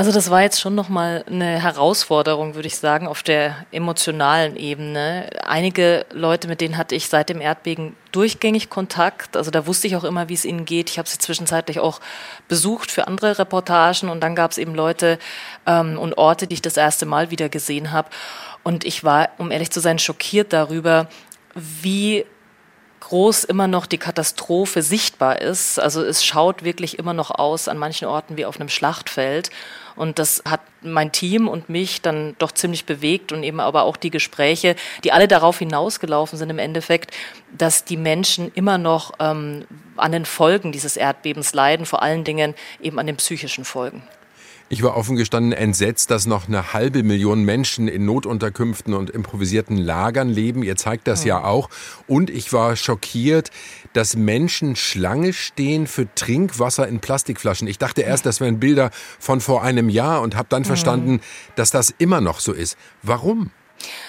Also 0.00 0.12
das 0.12 0.30
war 0.30 0.40
jetzt 0.40 0.58
schon 0.58 0.74
nochmal 0.74 1.26
eine 1.26 1.62
Herausforderung, 1.62 2.54
würde 2.54 2.68
ich 2.68 2.78
sagen, 2.78 3.06
auf 3.06 3.22
der 3.22 3.66
emotionalen 3.70 4.56
Ebene. 4.56 5.28
Einige 5.44 6.06
Leute, 6.10 6.48
mit 6.48 6.62
denen 6.62 6.78
hatte 6.78 6.94
ich 6.94 7.08
seit 7.08 7.28
dem 7.28 7.42
Erdbeben 7.42 7.94
durchgängig 8.10 8.70
Kontakt. 8.70 9.36
Also 9.36 9.50
da 9.50 9.66
wusste 9.66 9.88
ich 9.88 9.96
auch 9.96 10.04
immer, 10.04 10.30
wie 10.30 10.34
es 10.34 10.46
ihnen 10.46 10.64
geht. 10.64 10.88
Ich 10.88 10.98
habe 10.98 11.06
sie 11.06 11.18
zwischenzeitlich 11.18 11.80
auch 11.80 12.00
besucht 12.48 12.90
für 12.90 13.08
andere 13.08 13.38
Reportagen 13.38 14.08
und 14.08 14.22
dann 14.22 14.34
gab 14.34 14.52
es 14.52 14.56
eben 14.56 14.74
Leute 14.74 15.18
ähm, 15.66 15.98
und 15.98 16.16
Orte, 16.16 16.46
die 16.46 16.54
ich 16.54 16.62
das 16.62 16.78
erste 16.78 17.04
Mal 17.04 17.30
wieder 17.30 17.50
gesehen 17.50 17.92
habe. 17.92 18.08
Und 18.62 18.84
ich 18.84 19.04
war, 19.04 19.30
um 19.38 19.50
ehrlich 19.50 19.70
zu 19.70 19.80
sein, 19.80 19.98
schockiert 19.98 20.52
darüber, 20.52 21.08
wie 21.54 22.24
groß 23.00 23.44
immer 23.44 23.66
noch 23.66 23.86
die 23.86 23.98
Katastrophe 23.98 24.82
sichtbar 24.82 25.40
ist. 25.40 25.80
Also 25.80 26.02
es 26.04 26.24
schaut 26.24 26.62
wirklich 26.62 26.98
immer 26.98 27.14
noch 27.14 27.30
aus 27.30 27.66
an 27.66 27.78
manchen 27.78 28.06
Orten 28.06 28.36
wie 28.36 28.44
auf 28.44 28.60
einem 28.60 28.68
Schlachtfeld. 28.68 29.50
Und 29.96 30.18
das 30.18 30.42
hat 30.48 30.60
mein 30.82 31.10
Team 31.10 31.48
und 31.48 31.68
mich 31.68 32.02
dann 32.02 32.36
doch 32.38 32.52
ziemlich 32.52 32.84
bewegt 32.84 33.32
und 33.32 33.42
eben 33.42 33.60
aber 33.60 33.82
auch 33.82 33.96
die 33.96 34.10
Gespräche, 34.10 34.76
die 35.02 35.12
alle 35.12 35.28
darauf 35.28 35.58
hinausgelaufen 35.58 36.38
sind 36.38 36.50
im 36.50 36.58
Endeffekt, 36.58 37.12
dass 37.56 37.84
die 37.84 37.96
Menschen 37.96 38.52
immer 38.54 38.78
noch 38.78 39.12
ähm, 39.18 39.66
an 39.96 40.12
den 40.12 40.24
Folgen 40.24 40.70
dieses 40.70 40.96
Erdbebens 40.96 41.52
leiden, 41.52 41.86
vor 41.86 42.02
allen 42.02 42.24
Dingen 42.24 42.54
eben 42.80 42.98
an 42.98 43.06
den 43.06 43.16
psychischen 43.16 43.64
Folgen. 43.64 44.02
Ich 44.72 44.84
war 44.84 44.96
offen 44.96 45.16
gestanden 45.16 45.50
entsetzt, 45.50 46.12
dass 46.12 46.26
noch 46.26 46.46
eine 46.46 46.72
halbe 46.72 47.02
Million 47.02 47.42
Menschen 47.42 47.88
in 47.88 48.04
Notunterkünften 48.04 48.94
und 48.94 49.10
improvisierten 49.10 49.76
Lagern 49.76 50.28
leben. 50.28 50.62
Ihr 50.62 50.76
zeigt 50.76 51.08
das 51.08 51.24
ja, 51.24 51.40
ja 51.40 51.44
auch. 51.44 51.68
Und 52.06 52.30
ich 52.30 52.52
war 52.52 52.76
schockiert, 52.76 53.50
dass 53.94 54.14
Menschen 54.14 54.76
Schlange 54.76 55.32
stehen 55.32 55.88
für 55.88 56.06
Trinkwasser 56.14 56.86
in 56.86 57.00
Plastikflaschen. 57.00 57.66
Ich 57.66 57.78
dachte 57.78 58.02
erst, 58.02 58.26
das 58.26 58.40
wären 58.40 58.60
Bilder 58.60 58.92
von 59.18 59.40
vor 59.40 59.64
einem 59.64 59.88
Jahr 59.88 60.22
und 60.22 60.36
habe 60.36 60.46
dann 60.48 60.64
verstanden, 60.64 61.20
dass 61.56 61.72
das 61.72 61.92
immer 61.98 62.20
noch 62.20 62.38
so 62.38 62.52
ist. 62.52 62.78
Warum? 63.02 63.50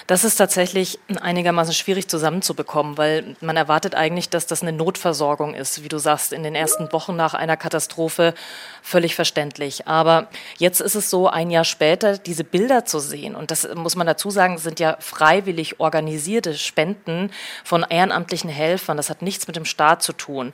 Das 0.06 0.24
ist 0.24 0.36
tatsächlich 0.36 0.98
einigermaßen 1.20 1.72
schwierig 1.72 2.08
zusammenzubekommen, 2.08 2.98
weil 2.98 3.36
man 3.40 3.56
erwartet 3.56 3.94
eigentlich, 3.94 4.28
dass 4.28 4.46
das 4.46 4.62
eine 4.62 4.72
Notversorgung 4.72 5.54
ist, 5.54 5.82
wie 5.82 5.88
du 5.88 5.98
sagst, 5.98 6.32
in 6.32 6.42
den 6.42 6.54
ersten 6.54 6.92
Wochen 6.92 7.16
nach 7.16 7.34
einer 7.34 7.56
Katastrophe 7.56 8.34
völlig 8.82 9.14
verständlich. 9.14 9.86
Aber 9.86 10.28
jetzt 10.58 10.80
ist 10.80 10.96
es 10.96 11.08
so, 11.08 11.28
ein 11.28 11.50
Jahr 11.50 11.64
später 11.64 12.18
diese 12.18 12.44
Bilder 12.44 12.84
zu 12.84 12.98
sehen, 12.98 13.34
und 13.34 13.50
das 13.50 13.68
muss 13.74 13.96
man 13.96 14.06
dazu 14.06 14.30
sagen, 14.30 14.58
sind 14.58 14.80
ja 14.80 14.96
freiwillig 15.00 15.80
organisierte 15.80 16.54
Spenden 16.54 17.30
von 17.64 17.86
ehrenamtlichen 17.88 18.50
Helfern. 18.50 18.96
Das 18.96 19.08
hat 19.08 19.22
nichts 19.22 19.46
mit 19.46 19.56
dem 19.56 19.64
Staat 19.64 20.02
zu 20.02 20.12
tun. 20.12 20.52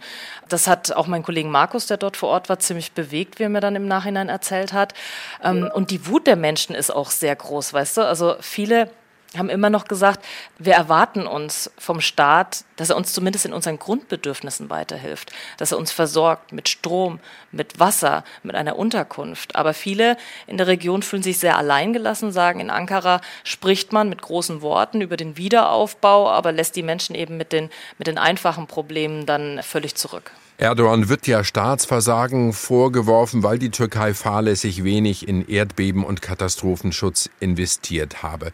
Das 0.48 0.66
hat 0.66 0.92
auch 0.92 1.06
mein 1.06 1.22
Kollegen 1.22 1.50
Markus, 1.50 1.86
der 1.86 1.96
dort 1.96 2.16
vor 2.16 2.28
Ort 2.28 2.48
war, 2.48 2.58
ziemlich 2.58 2.92
bewegt, 2.92 3.38
wie 3.38 3.44
er 3.44 3.48
mir 3.48 3.60
dann 3.60 3.76
im 3.76 3.88
Nachhinein 3.88 4.28
erzählt 4.28 4.72
hat. 4.72 4.94
Ähm, 5.42 5.70
und 5.74 5.90
die 5.90 6.06
Wut 6.06 6.26
der 6.26 6.36
Menschen 6.36 6.74
ist 6.74 6.90
auch 6.90 7.10
sehr 7.10 7.34
groß, 7.34 7.72
weißt 7.72 7.96
du? 7.96 8.02
Also 8.02 8.36
viele 8.40 8.90
haben 9.36 9.50
immer 9.50 9.68
noch 9.68 9.86
gesagt, 9.86 10.24
wir 10.58 10.74
erwarten 10.74 11.26
uns 11.26 11.70
vom 11.76 12.00
Staat, 12.00 12.64
dass 12.76 12.90
er 12.90 12.96
uns 12.96 13.12
zumindest 13.12 13.44
in 13.44 13.52
unseren 13.52 13.78
Grundbedürfnissen 13.78 14.70
weiterhilft, 14.70 15.32
dass 15.58 15.72
er 15.72 15.78
uns 15.78 15.92
versorgt 15.92 16.52
mit 16.52 16.68
Strom, 16.68 17.20
mit 17.52 17.78
Wasser, 17.78 18.24
mit 18.42 18.56
einer 18.56 18.76
Unterkunft. 18.76 19.54
Aber 19.56 19.74
viele 19.74 20.16
in 20.46 20.56
der 20.56 20.66
Region 20.66 21.02
fühlen 21.02 21.22
sich 21.22 21.38
sehr 21.38 21.58
alleingelassen, 21.58 22.32
sagen, 22.32 22.60
in 22.60 22.70
Ankara 22.70 23.20
spricht 23.44 23.92
man 23.92 24.08
mit 24.08 24.22
großen 24.22 24.62
Worten 24.62 25.00
über 25.02 25.16
den 25.16 25.36
Wiederaufbau, 25.36 26.30
aber 26.30 26.52
lässt 26.52 26.76
die 26.76 26.82
Menschen 26.82 27.14
eben 27.14 27.36
mit 27.36 27.52
den, 27.52 27.68
mit 27.98 28.06
den 28.06 28.18
einfachen 28.18 28.66
Problemen 28.66 29.26
dann 29.26 29.62
völlig 29.62 29.94
zurück. 29.94 30.32
Erdogan 30.60 31.08
wird 31.08 31.28
ja 31.28 31.44
Staatsversagen 31.44 32.52
vorgeworfen, 32.52 33.44
weil 33.44 33.60
die 33.60 33.70
Türkei 33.70 34.12
fahrlässig 34.12 34.82
wenig 34.82 35.28
in 35.28 35.46
Erdbeben 35.46 36.02
und 36.02 36.20
Katastrophenschutz 36.20 37.30
investiert 37.38 38.24
habe. 38.24 38.50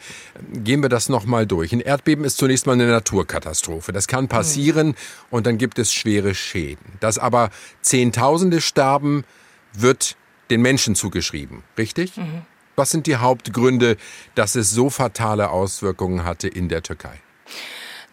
Gehen 0.52 0.82
wir 0.82 0.90
das 0.90 1.08
nochmal 1.08 1.46
durch. 1.46 1.72
Ein 1.72 1.80
Erdbeben 1.80 2.26
ist 2.26 2.36
zunächst 2.36 2.66
mal 2.66 2.74
eine 2.74 2.88
Naturkatastrophe. 2.88 3.92
Das 3.92 4.06
kann 4.06 4.28
passieren 4.28 4.96
und 5.30 5.46
dann 5.46 5.56
gibt 5.56 5.78
es 5.78 5.94
schwere 5.94 6.34
Schäden. 6.34 6.84
Dass 7.00 7.16
aber 7.16 7.48
Zehntausende 7.80 8.60
sterben, 8.60 9.24
wird 9.72 10.16
den 10.50 10.60
Menschen 10.60 10.96
zugeschrieben. 10.96 11.62
Richtig? 11.78 12.18
Mhm. 12.18 12.42
Was 12.76 12.90
sind 12.90 13.06
die 13.06 13.16
Hauptgründe, 13.16 13.96
dass 14.34 14.56
es 14.56 14.70
so 14.70 14.90
fatale 14.90 15.48
Auswirkungen 15.48 16.24
hatte 16.24 16.48
in 16.48 16.68
der 16.68 16.82
Türkei? 16.82 17.18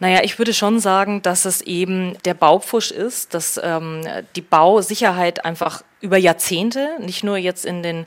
Naja, 0.02 0.22
ich 0.24 0.36
würde 0.36 0.52
schon 0.52 0.80
sagen, 0.80 1.22
dass 1.22 1.44
es 1.44 1.60
eben 1.60 2.18
der 2.24 2.34
Baupfusch 2.34 2.90
ist, 2.90 3.34
dass 3.34 3.60
ähm, 3.62 4.02
die 4.34 4.40
Bausicherheit 4.40 5.44
einfach 5.44 5.84
über 6.00 6.16
Jahrzehnte, 6.16 6.96
nicht 6.98 7.22
nur 7.22 7.36
jetzt 7.36 7.64
in 7.64 7.84
den 7.84 8.06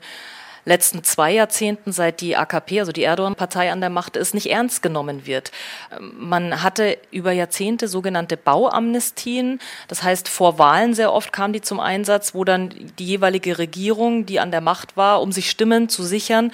letzten 0.66 1.04
zwei 1.04 1.32
Jahrzehnten, 1.32 1.92
seit 1.92 2.20
die 2.20 2.36
AKP, 2.36 2.80
also 2.80 2.92
die 2.92 3.04
Erdogan-Partei 3.04 3.72
an 3.72 3.80
der 3.80 3.88
Macht 3.88 4.16
ist, 4.16 4.34
nicht 4.34 4.50
ernst 4.50 4.82
genommen 4.82 5.24
wird. 5.24 5.52
Ähm, 5.98 6.12
man 6.18 6.62
hatte 6.62 6.98
über 7.12 7.32
Jahrzehnte 7.32 7.88
sogenannte 7.88 8.36
Bauamnestien. 8.36 9.58
Das 9.88 10.02
heißt, 10.02 10.28
vor 10.28 10.58
Wahlen 10.58 10.92
sehr 10.92 11.14
oft 11.14 11.32
kam 11.32 11.54
die 11.54 11.62
zum 11.62 11.80
Einsatz, 11.80 12.34
wo 12.34 12.44
dann 12.44 12.74
die 12.98 13.06
jeweilige 13.06 13.56
Regierung, 13.56 14.26
die 14.26 14.38
an 14.38 14.50
der 14.50 14.60
Macht 14.60 14.98
war, 14.98 15.22
um 15.22 15.32
sich 15.32 15.48
Stimmen 15.48 15.88
zu 15.88 16.02
sichern, 16.02 16.52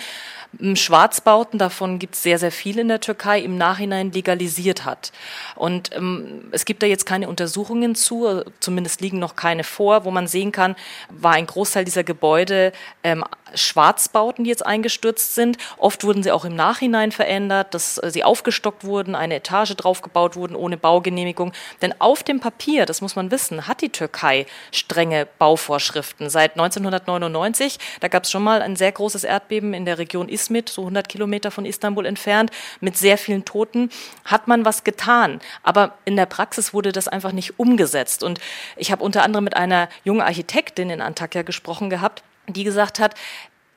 Schwarzbauten, 0.75 1.59
davon 1.59 1.99
gibt 1.99 2.14
es 2.14 2.23
sehr, 2.23 2.38
sehr 2.38 2.52
viel 2.52 2.78
in 2.78 2.88
der 2.88 3.00
Türkei, 3.00 3.40
im 3.40 3.56
Nachhinein 3.56 4.12
legalisiert 4.12 4.85
hat. 4.85 5.12
Und 5.54 5.94
ähm, 5.97 6.49
es 6.52 6.64
gibt 6.64 6.82
da 6.82 6.87
jetzt 6.87 7.06
keine 7.06 7.28
Untersuchungen 7.28 7.94
zu, 7.94 8.44
zumindest 8.61 9.00
liegen 9.00 9.18
noch 9.18 9.35
keine 9.35 9.64
vor, 9.64 10.04
wo 10.04 10.11
man 10.11 10.26
sehen 10.26 10.52
kann, 10.52 10.76
war 11.09 11.32
ein 11.32 11.47
Großteil 11.47 11.85
dieser 11.85 12.04
Gebäude 12.04 12.73
ähm, 13.02 13.25
Schwarzbauten, 13.54 14.44
die 14.44 14.50
jetzt 14.50 14.64
eingestürzt 14.64 15.35
sind. 15.35 15.56
Oft 15.78 16.04
wurden 16.04 16.23
sie 16.23 16.32
auch 16.32 16.44
im 16.44 16.54
Nachhinein 16.54 17.12
verändert, 17.12 17.75
dass 17.75 17.99
äh, 17.99 18.11
sie 18.11 18.25
aufgestockt 18.25 18.85
wurden, 18.85 19.14
eine 19.14 19.37
Etage 19.37 19.75
draufgebaut 19.76 20.37
wurden 20.37 20.56
ohne 20.56 20.76
Baugenehmigung. 20.76 21.52
Denn 21.80 21.94
auf 21.99 22.23
dem 22.23 22.40
Papier, 22.40 22.87
das 22.87 23.00
muss 23.00 23.16
man 23.16 23.30
wissen, 23.30 23.66
hat 23.66 23.80
die 23.80 23.90
Türkei 23.90 24.47
strenge 24.71 25.26
Bauvorschriften. 25.38 26.30
Seit 26.30 26.52
1999, 26.52 27.78
da 28.00 28.09
gab 28.09 28.25
es 28.25 28.30
schon 28.30 28.42
mal 28.42 28.62
ein 28.62 28.76
sehr 28.76 28.92
großes 28.92 29.25
Erdbeben 29.25 29.75
in 29.75 29.85
der 29.85 29.99
Region 29.99 30.28
Izmit, 30.42 30.68
so 30.68 30.82
100 30.82 31.08
Kilometer 31.08 31.50
von 31.50 31.64
Istanbul 31.64 32.06
entfernt, 32.06 32.50
mit 32.80 32.96
sehr 32.96 33.16
vielen 33.16 33.44
Toten, 33.44 33.90
hat 34.25 34.49
man 34.49 34.64
was 34.64 34.84
getan. 34.84 35.40
Aber 35.62 35.96
in 36.04 36.16
der 36.16 36.26
Praxis 36.26 36.75
wurde 36.75 36.92
das 36.92 37.08
einfach 37.08 37.32
nicht 37.32 37.58
umgesetzt. 37.58 38.22
Und 38.22 38.40
ich 38.76 38.90
habe 38.90 39.04
unter 39.04 39.22
anderem 39.22 39.44
mit 39.44 39.56
einer 39.56 39.88
jungen 40.04 40.20
Architektin 40.20 40.90
in 40.90 41.00
Antakya 41.00 41.42
gesprochen 41.42 41.90
gehabt, 41.90 42.22
die 42.49 42.64
gesagt 42.64 42.99
hat, 42.99 43.14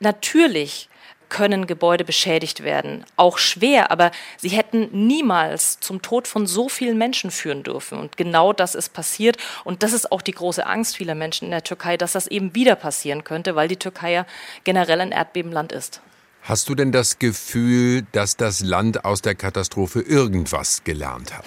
natürlich 0.00 0.88
können 1.28 1.66
Gebäude 1.66 2.04
beschädigt 2.04 2.62
werden, 2.62 3.04
auch 3.16 3.38
schwer, 3.38 3.90
aber 3.90 4.12
sie 4.36 4.50
hätten 4.50 4.88
niemals 4.92 5.80
zum 5.80 6.00
Tod 6.02 6.28
von 6.28 6.46
so 6.46 6.68
vielen 6.68 6.98
Menschen 6.98 7.30
führen 7.30 7.62
dürfen. 7.62 7.98
Und 7.98 8.16
genau 8.16 8.52
das 8.52 8.74
ist 8.74 8.92
passiert. 8.92 9.36
Und 9.64 9.82
das 9.82 9.92
ist 9.92 10.12
auch 10.12 10.22
die 10.22 10.32
große 10.32 10.64
Angst 10.64 10.96
vieler 10.96 11.14
Menschen 11.14 11.46
in 11.46 11.50
der 11.50 11.64
Türkei, 11.64 11.96
dass 11.96 12.12
das 12.12 12.26
eben 12.28 12.54
wieder 12.54 12.76
passieren 12.76 13.24
könnte, 13.24 13.56
weil 13.56 13.68
die 13.68 13.76
Türkei 13.76 14.12
ja 14.12 14.26
generell 14.64 15.00
ein 15.00 15.12
Erdbebenland 15.12 15.72
ist. 15.72 16.00
Hast 16.48 16.68
du 16.68 16.76
denn 16.76 16.92
das 16.92 17.18
Gefühl, 17.18 18.06
dass 18.12 18.36
das 18.36 18.60
Land 18.60 19.04
aus 19.04 19.20
der 19.20 19.34
Katastrophe 19.34 20.00
irgendwas 20.00 20.84
gelernt 20.84 21.36
hat? 21.36 21.44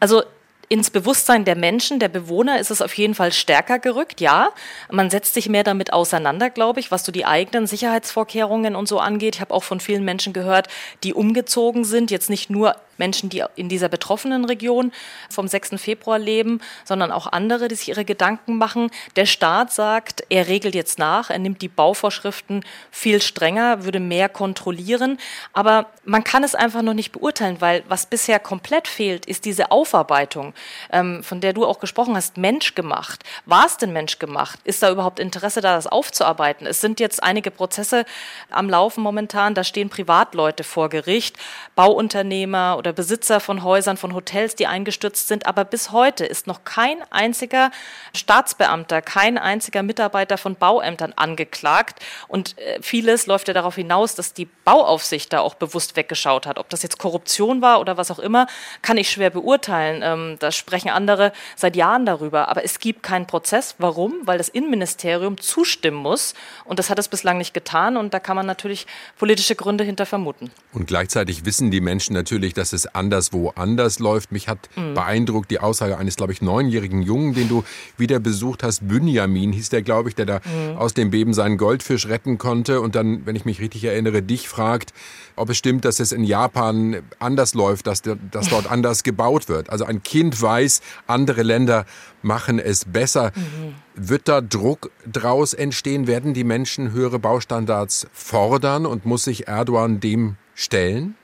Also 0.00 0.22
ins 0.68 0.90
Bewusstsein 0.90 1.46
der 1.46 1.56
Menschen, 1.56 1.98
der 1.98 2.10
Bewohner 2.10 2.60
ist 2.60 2.70
es 2.70 2.82
auf 2.82 2.92
jeden 2.94 3.14
Fall 3.14 3.32
stärker 3.32 3.78
gerückt, 3.78 4.20
ja. 4.20 4.50
Man 4.90 5.08
setzt 5.08 5.32
sich 5.32 5.48
mehr 5.48 5.64
damit 5.64 5.94
auseinander, 5.94 6.50
glaube 6.50 6.80
ich, 6.80 6.90
was 6.90 7.06
so 7.06 7.12
die 7.12 7.24
eigenen 7.24 7.66
Sicherheitsvorkehrungen 7.66 8.76
und 8.76 8.86
so 8.86 8.98
angeht. 8.98 9.36
Ich 9.36 9.40
habe 9.40 9.54
auch 9.54 9.64
von 9.64 9.80
vielen 9.80 10.04
Menschen 10.04 10.34
gehört, 10.34 10.68
die 11.04 11.14
umgezogen 11.14 11.84
sind, 11.84 12.10
jetzt 12.10 12.28
nicht 12.28 12.50
nur 12.50 12.76
Menschen, 13.02 13.30
die 13.30 13.42
in 13.56 13.68
dieser 13.68 13.88
betroffenen 13.88 14.44
Region 14.44 14.92
vom 15.28 15.48
6. 15.48 15.70
Februar 15.76 16.20
leben, 16.20 16.60
sondern 16.84 17.10
auch 17.10 17.26
andere, 17.26 17.66
die 17.66 17.74
sich 17.74 17.88
ihre 17.88 18.04
Gedanken 18.04 18.58
machen. 18.58 18.92
Der 19.16 19.26
Staat 19.26 19.72
sagt, 19.72 20.22
er 20.28 20.46
regelt 20.46 20.76
jetzt 20.76 21.00
nach, 21.00 21.28
er 21.28 21.40
nimmt 21.40 21.62
die 21.62 21.68
Bauvorschriften 21.68 22.64
viel 22.92 23.20
strenger, 23.20 23.82
würde 23.82 23.98
mehr 23.98 24.28
kontrollieren. 24.28 25.18
Aber 25.52 25.86
man 26.04 26.22
kann 26.22 26.44
es 26.44 26.54
einfach 26.54 26.82
noch 26.82 26.94
nicht 26.94 27.10
beurteilen, 27.10 27.60
weil 27.60 27.82
was 27.88 28.06
bisher 28.06 28.38
komplett 28.38 28.86
fehlt, 28.86 29.26
ist 29.26 29.46
diese 29.46 29.72
Aufarbeitung, 29.72 30.54
ähm, 30.92 31.24
von 31.24 31.40
der 31.40 31.54
du 31.54 31.66
auch 31.66 31.80
gesprochen 31.80 32.14
hast, 32.14 32.36
menschgemacht. 32.36 33.24
War 33.46 33.66
es 33.66 33.78
denn 33.78 33.92
menschgemacht? 33.92 34.60
Ist 34.62 34.80
da 34.80 34.92
überhaupt 34.92 35.18
Interesse 35.18 35.60
da, 35.60 35.74
das 35.74 35.88
aufzuarbeiten? 35.88 36.68
Es 36.68 36.80
sind 36.80 37.00
jetzt 37.00 37.20
einige 37.20 37.50
Prozesse 37.50 38.04
am 38.48 38.70
Laufen 38.70 39.02
momentan, 39.02 39.54
da 39.54 39.64
stehen 39.64 39.88
Privatleute 39.88 40.62
vor 40.62 40.88
Gericht, 40.88 41.36
Bauunternehmer 41.74 42.76
oder 42.78 42.91
Besitzer 42.92 43.40
von 43.40 43.62
Häusern, 43.62 43.96
von 43.96 44.14
Hotels, 44.14 44.54
die 44.54 44.66
eingestürzt 44.66 45.28
sind. 45.28 45.46
Aber 45.46 45.64
bis 45.64 45.92
heute 45.92 46.24
ist 46.24 46.46
noch 46.46 46.64
kein 46.64 46.98
einziger 47.10 47.70
Staatsbeamter, 48.14 49.02
kein 49.02 49.38
einziger 49.38 49.82
Mitarbeiter 49.82 50.38
von 50.38 50.56
Bauämtern 50.56 51.12
angeklagt. 51.16 52.00
Und 52.28 52.58
äh, 52.58 52.80
vieles 52.82 53.26
läuft 53.26 53.48
ja 53.48 53.54
darauf 53.54 53.74
hinaus, 53.76 54.14
dass 54.14 54.34
die 54.34 54.46
Bauaufsicht 54.64 55.32
da 55.32 55.40
auch 55.40 55.54
bewusst 55.54 55.96
weggeschaut 55.96 56.46
hat. 56.46 56.58
Ob 56.58 56.68
das 56.68 56.82
jetzt 56.82 56.98
Korruption 56.98 57.62
war 57.62 57.80
oder 57.80 57.96
was 57.96 58.10
auch 58.10 58.18
immer, 58.18 58.46
kann 58.82 58.96
ich 58.96 59.10
schwer 59.10 59.30
beurteilen. 59.30 60.02
Ähm, 60.04 60.36
da 60.38 60.52
sprechen 60.52 60.90
andere 60.90 61.32
seit 61.56 61.76
Jahren 61.76 62.06
darüber. 62.06 62.48
Aber 62.48 62.64
es 62.64 62.78
gibt 62.78 63.02
keinen 63.02 63.26
Prozess. 63.26 63.76
Warum? 63.78 64.14
Weil 64.24 64.38
das 64.38 64.48
Innenministerium 64.48 65.40
zustimmen 65.40 65.98
muss. 65.98 66.34
Und 66.64 66.78
das 66.78 66.90
hat 66.90 66.98
es 66.98 67.08
bislang 67.08 67.38
nicht 67.38 67.54
getan. 67.54 67.96
Und 67.96 68.14
da 68.14 68.20
kann 68.20 68.36
man 68.36 68.46
natürlich 68.46 68.86
politische 69.18 69.56
Gründe 69.56 69.84
hinter 69.84 70.06
vermuten. 70.06 70.50
Und 70.72 70.86
gleichzeitig 70.86 71.44
wissen 71.44 71.70
die 71.70 71.80
Menschen 71.80 72.14
natürlich, 72.14 72.54
dass 72.54 72.71
es 72.72 72.86
anderswo 72.86 73.52
anders 73.54 73.98
läuft. 73.98 74.32
Mich 74.32 74.48
hat 74.48 74.68
mhm. 74.76 74.94
beeindruckt 74.94 75.50
die 75.50 75.60
Aussage 75.60 75.98
eines, 75.98 76.16
glaube 76.16 76.32
ich, 76.32 76.42
neunjährigen 76.42 77.02
Jungen, 77.02 77.34
den 77.34 77.48
du 77.48 77.64
wieder 77.96 78.20
besucht 78.20 78.62
hast. 78.62 78.86
Bünjamin 78.86 79.52
hieß 79.52 79.68
der, 79.70 79.82
glaube 79.82 80.08
ich, 80.08 80.14
der 80.14 80.26
da 80.26 80.40
mhm. 80.44 80.76
aus 80.76 80.94
dem 80.94 81.10
Beben 81.10 81.34
seinen 81.34 81.56
Goldfisch 81.56 82.06
retten 82.08 82.38
konnte 82.38 82.80
und 82.80 82.94
dann, 82.94 83.26
wenn 83.26 83.36
ich 83.36 83.44
mich 83.44 83.60
richtig 83.60 83.84
erinnere, 83.84 84.22
dich 84.22 84.48
fragt, 84.48 84.92
ob 85.36 85.50
es 85.50 85.56
stimmt, 85.56 85.84
dass 85.84 86.00
es 86.00 86.12
in 86.12 86.24
Japan 86.24 87.02
anders 87.18 87.54
läuft, 87.54 87.86
dass, 87.86 88.02
dass 88.02 88.48
dort 88.48 88.66
anders 88.70 89.02
gebaut 89.02 89.48
wird. 89.48 89.70
Also 89.70 89.84
ein 89.84 90.02
Kind 90.02 90.40
weiß, 90.40 90.80
andere 91.06 91.42
Länder 91.42 91.86
machen 92.22 92.58
es 92.58 92.84
besser. 92.84 93.32
Mhm. 93.34 93.74
Wird 93.94 94.28
da 94.28 94.40
Druck 94.40 94.90
draus 95.10 95.54
entstehen? 95.54 96.06
Werden 96.06 96.34
die 96.34 96.44
Menschen 96.44 96.92
höhere 96.92 97.18
Baustandards 97.18 98.06
fordern 98.12 98.86
und 98.86 99.04
muss 99.04 99.24
sich 99.24 99.48
Erdogan 99.48 100.00
dem 100.00 100.36
stellen? 100.54 101.16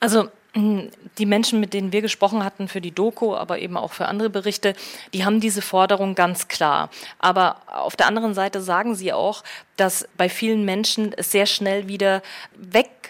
Also 0.00 0.28
die 0.56 1.26
Menschen, 1.26 1.60
mit 1.60 1.74
denen 1.74 1.92
wir 1.92 2.00
gesprochen 2.00 2.42
hatten 2.42 2.68
für 2.68 2.80
die 2.80 2.90
Doku, 2.90 3.34
aber 3.34 3.58
eben 3.58 3.76
auch 3.76 3.92
für 3.92 4.06
andere 4.06 4.30
Berichte, 4.30 4.74
die 5.12 5.24
haben 5.24 5.38
diese 5.38 5.60
Forderung 5.60 6.14
ganz 6.14 6.48
klar. 6.48 6.88
Aber 7.18 7.56
auf 7.66 7.94
der 7.94 8.06
anderen 8.06 8.32
Seite 8.32 8.62
sagen 8.62 8.94
sie 8.94 9.12
auch, 9.12 9.44
dass 9.76 10.08
bei 10.16 10.30
vielen 10.30 10.64
Menschen 10.64 11.12
es 11.12 11.30
sehr 11.30 11.44
schnell 11.44 11.88
wieder 11.88 12.22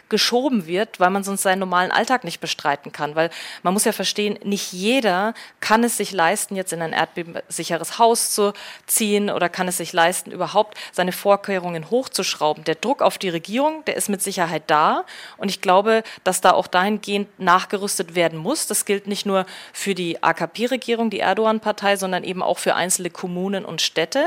weggeschoben 0.07 0.67
wird, 0.67 1.01
weil 1.01 1.11
man 1.11 1.25
sonst 1.25 1.43
seinen 1.43 1.59
normalen 1.59 1.91
Alltag 1.91 2.25
nicht 2.25 2.41
bestreiten 2.41 2.93
kann. 2.93 3.15
Weil 3.15 3.31
man 3.63 3.75
muss 3.75 3.85
ja 3.85 3.93
verstehen, 3.93 4.39
nicht 4.45 4.73
jeder 4.73 5.35
kann 5.61 5.83
es 5.85 5.97
sich 5.97 6.13
leisten, 6.13 6.57
jetzt 6.57 6.73
in 6.73 6.83
ein 6.83 6.93
erdbebensicheres 6.93 7.99
Haus 7.99 8.33
zu 8.33 8.53
ziehen 8.87 9.31
oder 9.31 9.49
kann 9.49 9.69
es 9.69 9.79
sich 9.79 9.93
leisten, 9.93 10.31
überhaupt 10.31 10.79
seine 10.93 11.13
Vorkehrungen 11.13 11.91
hochzuschrauben. 11.91 12.65
Der 12.65 12.77
Druck 12.77 13.03
auf 13.03 13.19
die 13.19 13.29
Regierung, 13.29 13.85
der 13.87 13.97
ist 13.97 14.09
mit 14.09 14.23
Sicherheit 14.23 14.65
da. 14.69 15.05
Und 15.37 15.49
ich 15.49 15.61
glaube, 15.61 16.03
dass 16.25 16.41
da 16.41 16.53
auch 16.53 16.69
dahingehend 16.69 17.41
nachgerüstet 17.41 18.15
werden 18.15 18.39
muss. 18.39 18.67
Das 18.67 18.85
gilt 18.85 19.07
nicht 19.07 19.27
nur 19.27 19.47
für 19.73 19.95
die 19.95 20.23
AKP-Regierung, 20.23 21.11
die 21.11 21.21
Erdogan-Partei, 21.21 21.97
sondern 21.97 22.23
eben 22.23 22.43
auch 22.43 22.59
für 22.59 22.75
einzelne 22.75 23.11
Kommunen 23.11 23.65
und 23.65 23.83
Städte. 23.83 24.27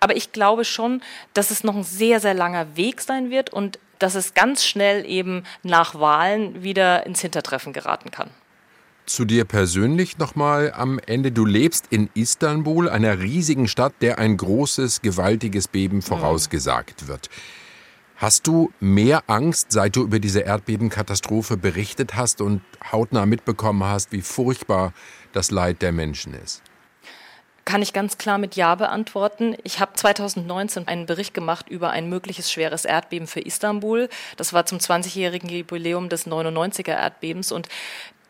Aber 0.00 0.16
ich 0.16 0.32
glaube 0.32 0.64
schon, 0.64 1.02
dass 1.34 1.50
es 1.50 1.64
noch 1.64 1.74
ein 1.74 1.84
sehr, 1.84 2.20
sehr 2.20 2.34
langer 2.34 2.76
Weg 2.76 3.00
sein 3.00 3.30
wird 3.30 3.50
und 3.50 3.78
dass 3.98 4.14
es 4.14 4.34
ganz 4.34 4.64
schnell 4.64 5.04
eben 5.06 5.44
nach 5.62 5.98
Wahlen 5.98 6.62
wieder 6.62 7.06
ins 7.06 7.20
Hintertreffen 7.20 7.72
geraten 7.72 8.10
kann. 8.10 8.30
Zu 9.06 9.24
dir 9.24 9.44
persönlich 9.44 10.18
nochmal 10.18 10.72
am 10.72 10.98
Ende. 10.98 11.30
Du 11.30 11.44
lebst 11.44 11.86
in 11.90 12.10
Istanbul, 12.14 12.88
einer 12.88 13.20
riesigen 13.20 13.68
Stadt, 13.68 13.94
der 14.00 14.18
ein 14.18 14.36
großes, 14.36 15.00
gewaltiges 15.00 15.68
Beben 15.68 16.02
vorausgesagt 16.02 17.06
wird. 17.06 17.30
Hast 18.16 18.46
du 18.46 18.72
mehr 18.80 19.22
Angst, 19.28 19.70
seit 19.70 19.94
du 19.94 20.02
über 20.02 20.18
diese 20.18 20.40
Erdbebenkatastrophe 20.40 21.56
berichtet 21.56 22.16
hast 22.16 22.40
und 22.40 22.62
hautnah 22.90 23.26
mitbekommen 23.26 23.84
hast, 23.84 24.10
wie 24.10 24.22
furchtbar 24.22 24.92
das 25.32 25.50
Leid 25.50 25.82
der 25.82 25.92
Menschen 25.92 26.34
ist? 26.34 26.62
Kann 27.66 27.82
ich 27.82 27.92
ganz 27.92 28.16
klar 28.16 28.38
mit 28.38 28.54
Ja 28.54 28.76
beantworten. 28.76 29.56
Ich 29.64 29.80
habe 29.80 29.92
2019 29.92 30.86
einen 30.86 31.04
Bericht 31.04 31.34
gemacht 31.34 31.68
über 31.68 31.90
ein 31.90 32.08
mögliches 32.08 32.50
schweres 32.50 32.84
Erdbeben 32.84 33.26
für 33.26 33.40
Istanbul. 33.40 34.08
Das 34.36 34.52
war 34.52 34.66
zum 34.66 34.78
20-jährigen 34.78 35.50
Jubiläum 35.50 36.08
des 36.08 36.28
99er 36.28 36.92
Erdbebens 36.92 37.50
und 37.50 37.68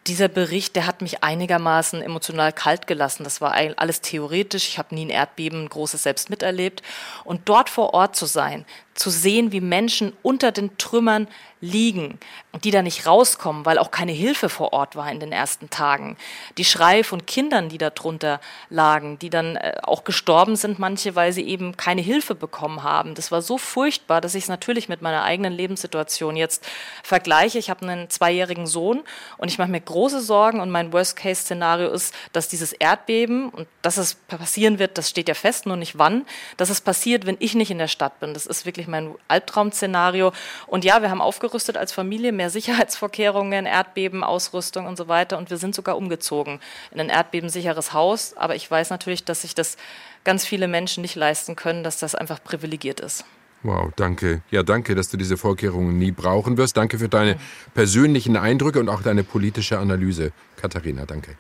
dieser 0.07 0.29
Bericht, 0.29 0.75
der 0.75 0.87
hat 0.87 1.03
mich 1.03 1.23
einigermaßen 1.23 2.01
emotional 2.01 2.53
kalt 2.53 2.87
gelassen. 2.87 3.25
Das 3.25 3.41
war 3.41 3.55
alles 3.77 4.01
theoretisch. 4.01 4.69
Ich 4.69 4.79
habe 4.79 4.95
nie 4.95 5.05
ein 5.05 5.11
Erdbeben, 5.11 5.65
ein 5.65 5.69
großes 5.69 6.03
selbst 6.03 6.31
miterlebt. 6.31 6.83
Und 7.25 7.49
dort 7.49 7.69
vor 7.69 7.93
Ort 7.93 8.15
zu 8.15 8.27
sein, 8.27 8.65
zu 8.97 9.11
sehen, 9.11 9.53
wie 9.53 9.61
Menschen 9.61 10.13
unter 10.23 10.53
den 10.53 10.77
Trümmern 10.79 11.29
liegen 11.61 12.19
und 12.53 12.65
die 12.65 12.71
da 12.71 12.83
nicht 12.83 13.07
rauskommen, 13.07 13.65
weil 13.65 13.79
auch 13.79 13.91
keine 13.91 14.13
Hilfe 14.13 14.49
vor 14.49 14.73
Ort 14.75 14.95
war 14.95 15.11
in 15.11 15.21
den 15.21 15.33
ersten 15.33 15.71
Tagen. 15.71 16.17
Die 16.59 16.65
Schrei 16.65 17.03
von 17.03 17.25
Kindern, 17.25 17.71
die 17.71 17.79
da 17.79 17.91
drunter 17.91 18.41
lagen, 18.69 19.19
die 19.19 19.31
dann 19.31 19.57
äh, 19.57 19.79
auch 19.83 20.05
gestorben 20.05 20.57
sind, 20.57 20.79
manche, 20.79 21.15
weil 21.15 21.33
sie 21.33 21.47
eben 21.47 21.77
keine 21.77 22.03
Hilfe 22.03 22.35
bekommen 22.35 22.83
haben. 22.83 23.15
Das 23.15 23.33
war 23.33 23.41
so 23.41 23.57
furchtbar, 23.57 24.21
dass 24.21 24.35
ich 24.35 24.45
es 24.45 24.49
natürlich 24.49 24.89
mit 24.89 25.01
meiner 25.01 25.23
eigenen 25.23 25.53
Lebenssituation 25.53 26.37
jetzt 26.37 26.67
vergleiche. 27.03 27.59
Ich 27.59 27.71
habe 27.71 27.89
einen 27.89 28.11
zweijährigen 28.11 28.67
Sohn 28.67 29.03
und 29.39 29.49
ich 29.49 29.59
mache 29.59 29.71
mir 29.71 29.81
große 29.81 30.21
Sorgen 30.21 30.61
und 30.61 30.71
mein 30.71 30.93
Worst-Case-Szenario 30.93 31.91
ist, 31.91 32.15
dass 32.33 32.49
dieses 32.49 32.73
Erdbeben 32.73 33.49
und 33.49 33.67
dass 33.81 33.97
es 33.97 34.15
passieren 34.15 34.79
wird, 34.79 34.99
das 34.99 35.09
steht 35.09 35.29
ja 35.29 35.35
fest, 35.35 35.67
nur 35.67 35.77
nicht 35.77 35.99
wann, 35.99 36.27
dass 36.59 36.69
es 36.71 36.81
passiert, 36.81 37.25
wenn 37.25 37.37
ich 37.41 37.55
nicht 37.55 37.71
in 37.71 37.79
der 37.79 37.89
Stadt 37.89 38.21
bin. 38.21 38.35
Das 38.35 38.47
ist 38.47 38.67
wirklich 38.67 38.86
mein 38.87 39.15
Albtraum-Szenario. 39.29 40.33
Und 40.67 40.85
ja, 40.85 41.03
wir 41.03 41.11
haben 41.11 41.21
aufgerüstet 41.21 41.77
als 41.77 41.93
Familie, 41.93 42.33
mehr 42.33 42.51
Sicherheitsvorkehrungen, 42.51 43.67
Erdbebenausrüstung 43.67 44.87
und 44.87 44.97
so 44.97 45.09
weiter. 45.09 45.39
Und 45.39 45.51
wir 45.51 45.57
sind 45.57 45.75
sogar 45.75 45.97
umgezogen 45.97 46.61
in 46.91 47.01
ein 47.01 47.09
erdbebensicheres 47.09 47.93
Haus. 47.93 48.37
Aber 48.37 48.55
ich 48.55 48.71
weiß 48.71 48.91
natürlich, 48.91 49.25
dass 49.25 49.43
sich 49.43 49.55
das 49.55 49.77
ganz 50.25 50.45
viele 50.45 50.69
Menschen 50.69 51.03
nicht 51.03 51.15
leisten 51.15 51.57
können, 51.57 51.85
dass 51.85 51.99
das 51.99 52.15
einfach 52.15 52.43
privilegiert 52.43 53.01
ist. 53.01 53.25
Wow, 53.63 53.91
danke. 53.97 54.43
Ja, 54.51 54.63
danke, 54.63 54.95
dass 54.95 55.09
du 55.09 55.17
diese 55.17 55.37
Vorkehrungen 55.37 55.99
nie 55.99 56.13
brauchen 56.13 56.57
wirst. 56.57 56.77
Danke 56.77 56.99
für 56.99 57.09
deine 57.09 57.37
persönlichen 57.75 58.37
Eindrücke 58.37 58.79
und 58.79 58.89
auch 58.89 59.03
deine 59.03 59.25
politische 59.25 59.79
Analyse. 59.79 60.33
Katharina, 60.57 61.05
danke. 61.07 61.37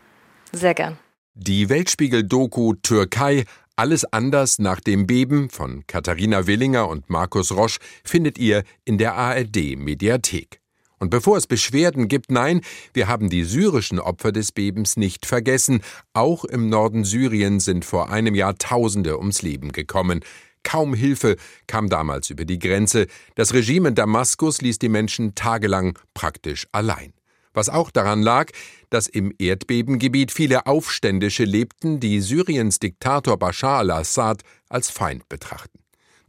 Sehr 0.53 0.75
gern. 0.75 0.99
Die 1.35 1.69
Weltspiegel-Doku 1.69 2.75
Türkei 2.83 3.45
alles 3.77 4.11
anders 4.11 4.59
nach 4.59 4.81
dem 4.81 5.07
Beben 5.07 5.51
von 5.51 5.87
Katharina 5.87 6.47
Willinger 6.47 6.89
und 6.89 7.11
Markus 7.11 7.53
Rosch 7.53 7.77
findet 8.05 8.39
ihr 8.39 8.65
in 8.87 8.97
der 8.97 9.15
ARD 9.15 9.77
Mediathek. 9.77 10.61
Und 10.99 11.11
bevor 11.11 11.37
es 11.37 11.47
Beschwerden 11.47 12.09
gibt, 12.09 12.31
nein, 12.31 12.62
wir 12.95 13.07
haben 13.07 13.29
die 13.29 13.45
syrischen 13.45 14.01
Opfer 14.01 14.33
des 14.33 14.51
Bebens 14.51 14.97
nicht 14.97 15.27
vergessen. 15.27 15.83
Auch 16.15 16.47
im 16.47 16.71
Norden 16.71 17.05
Syrien 17.05 17.61
sind 17.61 17.85
vor 17.85 18.09
einem 18.11 18.35
Jahr 18.35 18.57
Tausende 18.57 19.19
ums 19.19 19.43
Leben 19.43 19.73
gekommen. 19.73 20.21
Kaum 20.62 20.95
Hilfe 20.95 21.37
kam 21.67 21.91
damals 21.91 22.31
über 22.31 22.47
die 22.47 22.59
Grenze. 22.59 23.07
Das 23.35 23.53
Regime 23.53 23.91
in 23.91 23.95
Damaskus 23.95 24.62
ließ 24.62 24.79
die 24.79 24.89
Menschen 24.89 25.35
tagelang 25.35 25.99
praktisch 26.15 26.67
allein 26.73 27.12
was 27.57 27.69
auch 27.69 27.90
daran 27.90 28.23
lag, 28.23 28.51
dass 28.90 29.09
im 29.09 29.33
Erdbebengebiet 29.38 30.31
viele 30.31 30.66
Aufständische 30.66 31.45
lebten, 31.45 31.99
die 31.99 32.21
Syriens 32.21 32.79
Diktator 32.79 33.38
Bashar 33.38 33.79
al-Assad 33.79 34.42
als 34.69 34.90
Feind 34.90 35.29
betrachten. 35.29 35.81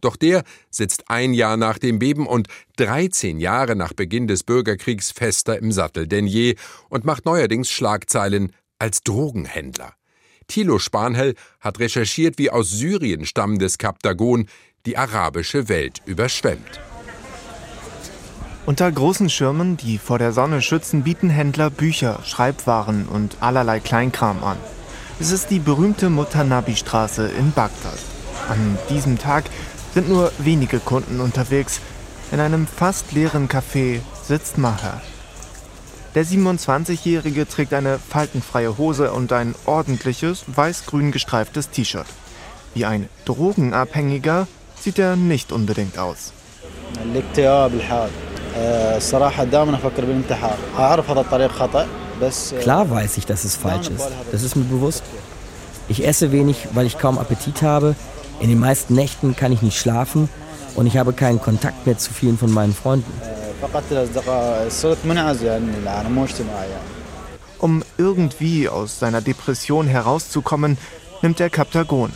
Doch 0.02 0.16
der 0.16 0.44
sitzt 0.70 1.10
ein 1.10 1.34
Jahr 1.34 1.58
nach 1.58 1.80
dem 1.80 2.00
Beben 2.00 2.28
und 2.28 2.48
13 2.78 3.40
Jahre 3.40 3.76
nach 3.76 3.94
Beginn 3.94 4.28
des 4.28 4.44
Bürgerkriegs 4.44 5.12
fester 5.12 5.58
im 5.58 5.72
Sattel 5.72 6.08
denn 6.08 6.28
je 6.28 6.56
und 6.90 7.04
macht 7.04 7.26
neuerdings 7.26 7.70
Schlagzeilen 7.72 8.52
als 8.80 9.02
Drogenhändler. 9.04 9.94
Thilo 10.48 10.80
Spanhell 10.80 11.36
hat 11.60 11.80
recherchiert, 11.80 12.38
wie 12.38 12.50
aus 12.50 12.70
Syrien 12.70 13.26
stammendes 13.26 13.78
Kaptagon 13.78 14.48
die 14.86 14.98
arabische 14.98 15.68
Welt 15.68 16.02
überschwemmt. 16.06 16.80
Unter 18.68 18.92
großen 18.92 19.30
Schirmen, 19.30 19.78
die 19.78 19.98
vor 19.98 20.20
der 20.20 20.34
Sonne 20.34 20.62
schützen, 20.62 21.04
bieten 21.04 21.30
Händler 21.30 21.70
Bücher, 21.70 22.20
Schreibwaren 22.26 23.08
und 23.08 23.38
allerlei 23.40 23.80
Kleinkram 23.80 24.44
an. 24.44 24.58
Es 25.22 25.32
ist 25.32 25.52
die 25.52 25.60
berühmte 25.60 26.10
Mutanabi-Straße 26.10 27.30
in 27.30 27.54
Bagdad. 27.54 27.98
An 28.50 28.78
diesem 28.90 29.18
Tag 29.18 29.46
sind 29.94 30.10
nur 30.10 30.34
wenige 30.40 30.80
Kunden 30.80 31.22
unterwegs. 31.22 31.80
In 32.34 32.42
einem 32.42 32.68
fast 32.68 33.14
leeren 33.14 33.48
Café 33.48 34.02
sitzt 34.22 34.58
Maher. 34.58 35.02
Der 36.14 36.26
27-Jährige 36.26 37.48
trägt 37.48 37.74
eine 37.74 37.98
faltenfreie 37.98 38.78
Hose 38.78 39.14
und 39.14 39.32
ein 39.32 39.56
ordentliches, 39.66 40.44
weiß-grün 40.46 41.14
gestreiftes 41.14 41.70
T-Shirt. 41.70 42.08
Wie 42.74 42.84
ein 42.84 43.08
Drogenabhängiger 43.24 44.46
sieht 44.78 45.00
er 45.00 45.16
nicht 45.16 45.54
unbedingt 45.54 45.98
aus. 45.98 46.34
Klar 52.60 52.90
weiß 52.90 53.18
ich, 53.18 53.26
dass 53.26 53.44
es 53.44 53.56
falsch 53.56 53.90
ist. 53.90 54.10
Das 54.32 54.44
ist 54.44 54.56
mir 54.56 54.66
bewusst. 54.66 55.04
Ich 55.88 56.06
esse 56.06 56.32
wenig, 56.32 56.68
weil 56.74 56.86
ich 56.86 56.98
kaum 56.98 57.18
Appetit 57.18 57.62
habe. 57.62 57.96
In 58.40 58.50
den 58.50 58.60
meisten 58.60 58.94
Nächten 58.94 59.36
kann 59.36 59.52
ich 59.52 59.62
nicht 59.62 59.80
schlafen 59.80 60.30
und 60.76 60.86
ich 60.86 60.98
habe 60.98 61.14
keinen 61.14 61.42
Kontakt 61.42 61.86
mehr 61.86 61.98
zu 61.98 62.14
vielen 62.14 62.38
von 62.38 62.52
meinen 62.52 62.74
Freunden. 62.74 63.12
Um 67.60 67.84
irgendwie 67.98 68.70
aus 68.70 69.00
seiner 69.00 69.22
Depression 69.22 69.88
herauszukommen, 69.88 70.78
nimmt 71.24 71.40
er 71.40 71.50
Kaptagon. 71.50 72.12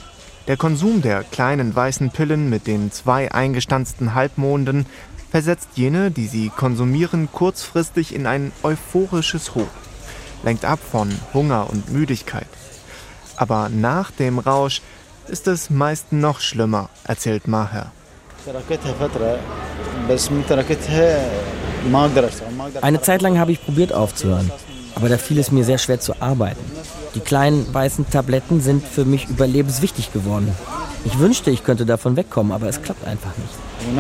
Der 0.48 0.58
Konsum 0.58 1.02
der 1.02 1.24
kleinen 1.24 1.76
weißen 1.76 2.12
Pillen 2.12 2.50
mit 2.50 2.68
den 2.68 2.92
zwei 2.92 3.32
eingestanzten 3.32 4.14
Halbmonden 4.14 4.86
versetzt 5.32 5.70
jene, 5.76 6.12
die 6.12 6.28
sie 6.28 6.50
konsumieren, 6.50 7.30
kurzfristig 7.32 8.14
in 8.14 8.28
ein 8.28 8.52
euphorisches 8.64 9.56
Hoch, 9.56 9.72
lenkt 10.44 10.66
ab 10.66 10.80
von 10.92 11.10
Hunger 11.34 11.70
und 11.72 11.90
Müdigkeit. 11.92 12.48
Aber 13.38 13.70
nach 13.70 14.12
dem 14.12 14.38
Rausch 14.40 14.82
ist 15.28 15.48
es 15.48 15.70
meist 15.70 16.12
noch 16.12 16.42
schlimmer, 16.42 16.90
erzählt 17.06 17.48
Maher. 17.48 17.92
Eine 22.82 23.02
Zeit 23.02 23.22
lang 23.22 23.40
habe 23.40 23.52
ich 23.52 23.64
probiert 23.64 23.94
aufzuhören, 23.94 24.52
aber 24.96 25.10
da 25.10 25.18
fiel 25.18 25.40
es 25.40 25.52
mir 25.52 25.64
sehr 25.64 25.78
schwer 25.78 26.00
zu 26.00 26.22
arbeiten. 26.22 26.60
Die 27.16 27.20
kleinen 27.20 27.74
weißen 27.74 28.10
Tabletten 28.10 28.62
sind 28.62 28.86
für 28.86 29.06
mich 29.06 29.30
überlebenswichtig 29.30 30.12
geworden. 30.12 30.54
Ich 31.06 31.18
wünschte, 31.20 31.52
ich 31.52 31.64
könnte 31.64 31.86
davon 31.86 32.16
wegkommen, 32.16 32.52
aber 32.52 32.68
es 32.68 32.82
klappt 32.82 33.06
einfach 33.08 33.32
nicht. 33.38 33.96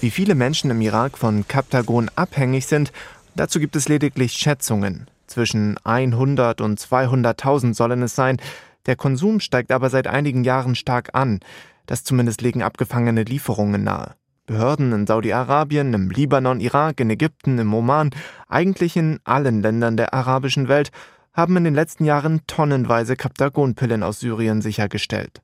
Wie 0.00 0.10
viele 0.10 0.34
Menschen 0.34 0.70
im 0.70 0.80
Irak 0.80 1.18
von 1.18 1.46
Kaptagon 1.46 2.10
abhängig 2.16 2.66
sind, 2.66 2.92
dazu 3.34 3.60
gibt 3.60 3.76
es 3.76 3.88
lediglich 3.88 4.32
Schätzungen. 4.32 5.06
Zwischen 5.26 5.76
100 5.84 6.62
und 6.62 6.80
200.000 6.80 7.74
sollen 7.74 8.02
es 8.02 8.14
sein. 8.14 8.38
Der 8.86 8.96
Konsum 8.96 9.40
steigt 9.40 9.70
aber 9.70 9.90
seit 9.90 10.06
einigen 10.06 10.44
Jahren 10.44 10.74
stark 10.74 11.10
an. 11.12 11.40
Das 11.84 12.04
zumindest 12.04 12.40
legen 12.40 12.62
abgefangene 12.62 13.24
Lieferungen 13.24 13.84
nahe. 13.84 14.14
Behörden 14.46 14.92
in 14.92 15.06
Saudi-Arabien, 15.06 15.92
im 15.92 16.10
Libanon, 16.10 16.60
Irak, 16.60 17.00
in 17.00 17.10
Ägypten, 17.10 17.58
im 17.58 17.74
Oman, 17.74 18.10
eigentlich 18.48 18.96
in 18.96 19.20
allen 19.24 19.60
Ländern 19.60 19.98
der 19.98 20.14
arabischen 20.14 20.68
Welt, 20.68 20.90
haben 21.34 21.56
in 21.58 21.64
den 21.64 21.74
letzten 21.74 22.06
Jahren 22.06 22.40
tonnenweise 22.46 23.16
Kaptagonpillen 23.16 24.02
aus 24.02 24.20
Syrien 24.20 24.62
sichergestellt. 24.62 25.43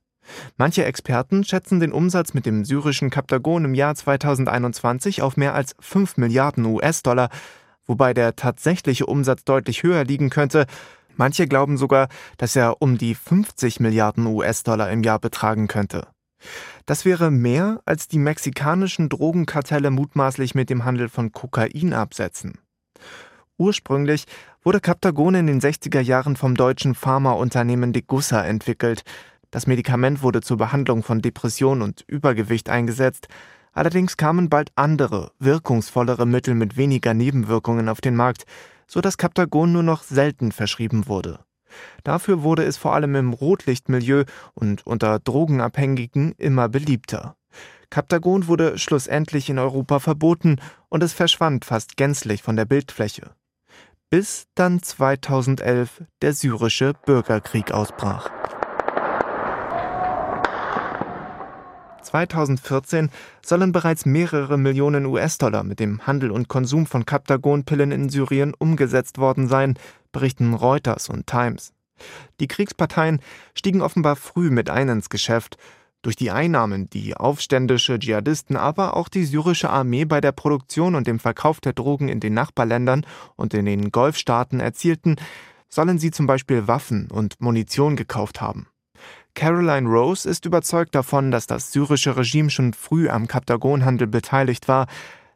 Manche 0.57 0.85
Experten 0.85 1.43
schätzen 1.43 1.79
den 1.79 1.91
Umsatz 1.91 2.33
mit 2.33 2.45
dem 2.45 2.65
syrischen 2.65 3.09
Kaptagon 3.09 3.65
im 3.65 3.73
Jahr 3.73 3.95
2021 3.95 5.21
auf 5.21 5.37
mehr 5.37 5.53
als 5.53 5.75
5 5.79 6.17
Milliarden 6.17 6.65
US-Dollar, 6.65 7.29
wobei 7.85 8.13
der 8.13 8.35
tatsächliche 8.35 9.05
Umsatz 9.05 9.43
deutlich 9.43 9.83
höher 9.83 10.03
liegen 10.03 10.29
könnte. 10.29 10.65
Manche 11.15 11.47
glauben 11.47 11.77
sogar, 11.77 12.07
dass 12.37 12.55
er 12.55 12.81
um 12.81 12.97
die 12.97 13.15
50 13.15 13.79
Milliarden 13.79 14.25
US-Dollar 14.25 14.89
im 14.91 15.03
Jahr 15.03 15.19
betragen 15.19 15.67
könnte. 15.67 16.07
Das 16.85 17.05
wäre 17.05 17.29
mehr, 17.31 17.81
als 17.85 18.07
die 18.07 18.17
mexikanischen 18.17 19.09
Drogenkartelle 19.09 19.91
mutmaßlich 19.91 20.55
mit 20.55 20.69
dem 20.69 20.85
Handel 20.85 21.09
von 21.09 21.31
Kokain 21.31 21.93
absetzen. 21.93 22.59
Ursprünglich 23.57 24.25
wurde 24.63 24.79
Kaptagon 24.79 25.35
in 25.35 25.47
den 25.47 25.61
60er 25.61 26.01
Jahren 26.01 26.35
vom 26.35 26.55
deutschen 26.55 26.95
Pharmaunternehmen 26.95 27.93
Degussa 27.93 28.43
entwickelt, 28.43 29.03
das 29.51 29.67
Medikament 29.67 30.23
wurde 30.23 30.41
zur 30.41 30.57
Behandlung 30.57 31.03
von 31.03 31.21
Depression 31.21 31.81
und 31.81 32.03
Übergewicht 32.07 32.69
eingesetzt, 32.69 33.27
allerdings 33.73 34.17
kamen 34.17 34.49
bald 34.49 34.71
andere, 34.75 35.31
wirkungsvollere 35.39 36.25
Mittel 36.25 36.55
mit 36.55 36.77
weniger 36.77 37.13
Nebenwirkungen 37.13 37.89
auf 37.89 38.01
den 38.01 38.15
Markt, 38.15 38.45
so 38.87 39.01
dass 39.01 39.17
Captagon 39.17 39.71
nur 39.71 39.83
noch 39.83 40.03
selten 40.03 40.51
verschrieben 40.51 41.07
wurde. 41.07 41.39
Dafür 42.03 42.43
wurde 42.43 42.63
es 42.63 42.77
vor 42.77 42.93
allem 42.93 43.15
im 43.15 43.33
Rotlichtmilieu 43.33 44.23
und 44.53 44.85
unter 44.85 45.19
Drogenabhängigen 45.19 46.33
immer 46.37 46.69
beliebter. 46.69 47.35
Captagon 47.89 48.47
wurde 48.47 48.77
schlussendlich 48.77 49.49
in 49.49 49.59
Europa 49.59 49.99
verboten 49.99 50.61
und 50.89 51.03
es 51.03 51.13
verschwand 51.13 51.65
fast 51.65 51.97
gänzlich 51.97 52.41
von 52.41 52.55
der 52.55 52.65
Bildfläche. 52.65 53.31
Bis 54.09 54.47
dann 54.55 54.81
2011 54.81 56.03
der 56.21 56.33
syrische 56.33 56.93
Bürgerkrieg 57.05 57.71
ausbrach. 57.71 58.29
2014 62.01 63.09
sollen 63.45 63.71
bereits 63.71 64.05
mehrere 64.05 64.57
Millionen 64.57 65.05
US-Dollar 65.05 65.63
mit 65.63 65.79
dem 65.79 66.05
Handel 66.05 66.31
und 66.31 66.47
Konsum 66.47 66.85
von 66.85 67.05
Captagon-Pillen 67.05 67.91
in 67.91 68.09
Syrien 68.09 68.53
umgesetzt 68.57 69.17
worden 69.17 69.47
sein, 69.47 69.77
berichten 70.11 70.53
Reuters 70.53 71.09
und 71.09 71.27
Times. 71.27 71.73
Die 72.39 72.47
Kriegsparteien 72.47 73.21
stiegen 73.53 73.81
offenbar 73.81 74.15
früh 74.15 74.49
mit 74.49 74.69
ein 74.69 74.89
ins 74.89 75.09
Geschäft. 75.09 75.57
Durch 76.01 76.15
die 76.15 76.31
Einnahmen, 76.31 76.89
die 76.89 77.15
aufständische 77.15 77.99
Dschihadisten, 77.99 78.57
aber 78.57 78.97
auch 78.97 79.07
die 79.07 79.23
syrische 79.23 79.69
Armee 79.69 80.05
bei 80.05 80.19
der 80.19 80.31
Produktion 80.31 80.95
und 80.95 81.05
dem 81.05 81.19
Verkauf 81.19 81.61
der 81.61 81.73
Drogen 81.73 82.09
in 82.09 82.19
den 82.19 82.33
Nachbarländern 82.33 83.05
und 83.35 83.53
in 83.53 83.65
den 83.65 83.91
Golfstaaten 83.91 84.59
erzielten, 84.59 85.17
sollen 85.69 85.99
sie 85.99 86.09
zum 86.09 86.25
Beispiel 86.25 86.67
Waffen 86.67 87.09
und 87.11 87.39
Munition 87.39 87.95
gekauft 87.95 88.41
haben. 88.41 88.67
Caroline 89.33 89.87
Rose 89.87 90.29
ist 90.29 90.45
überzeugt 90.45 90.95
davon, 90.95 91.31
dass 91.31 91.47
das 91.47 91.71
syrische 91.71 92.17
Regime 92.17 92.49
schon 92.49 92.73
früh 92.73 93.09
am 93.09 93.27
Kaptagonhandel 93.27 94.07
beteiligt 94.07 94.67
war. 94.67 94.87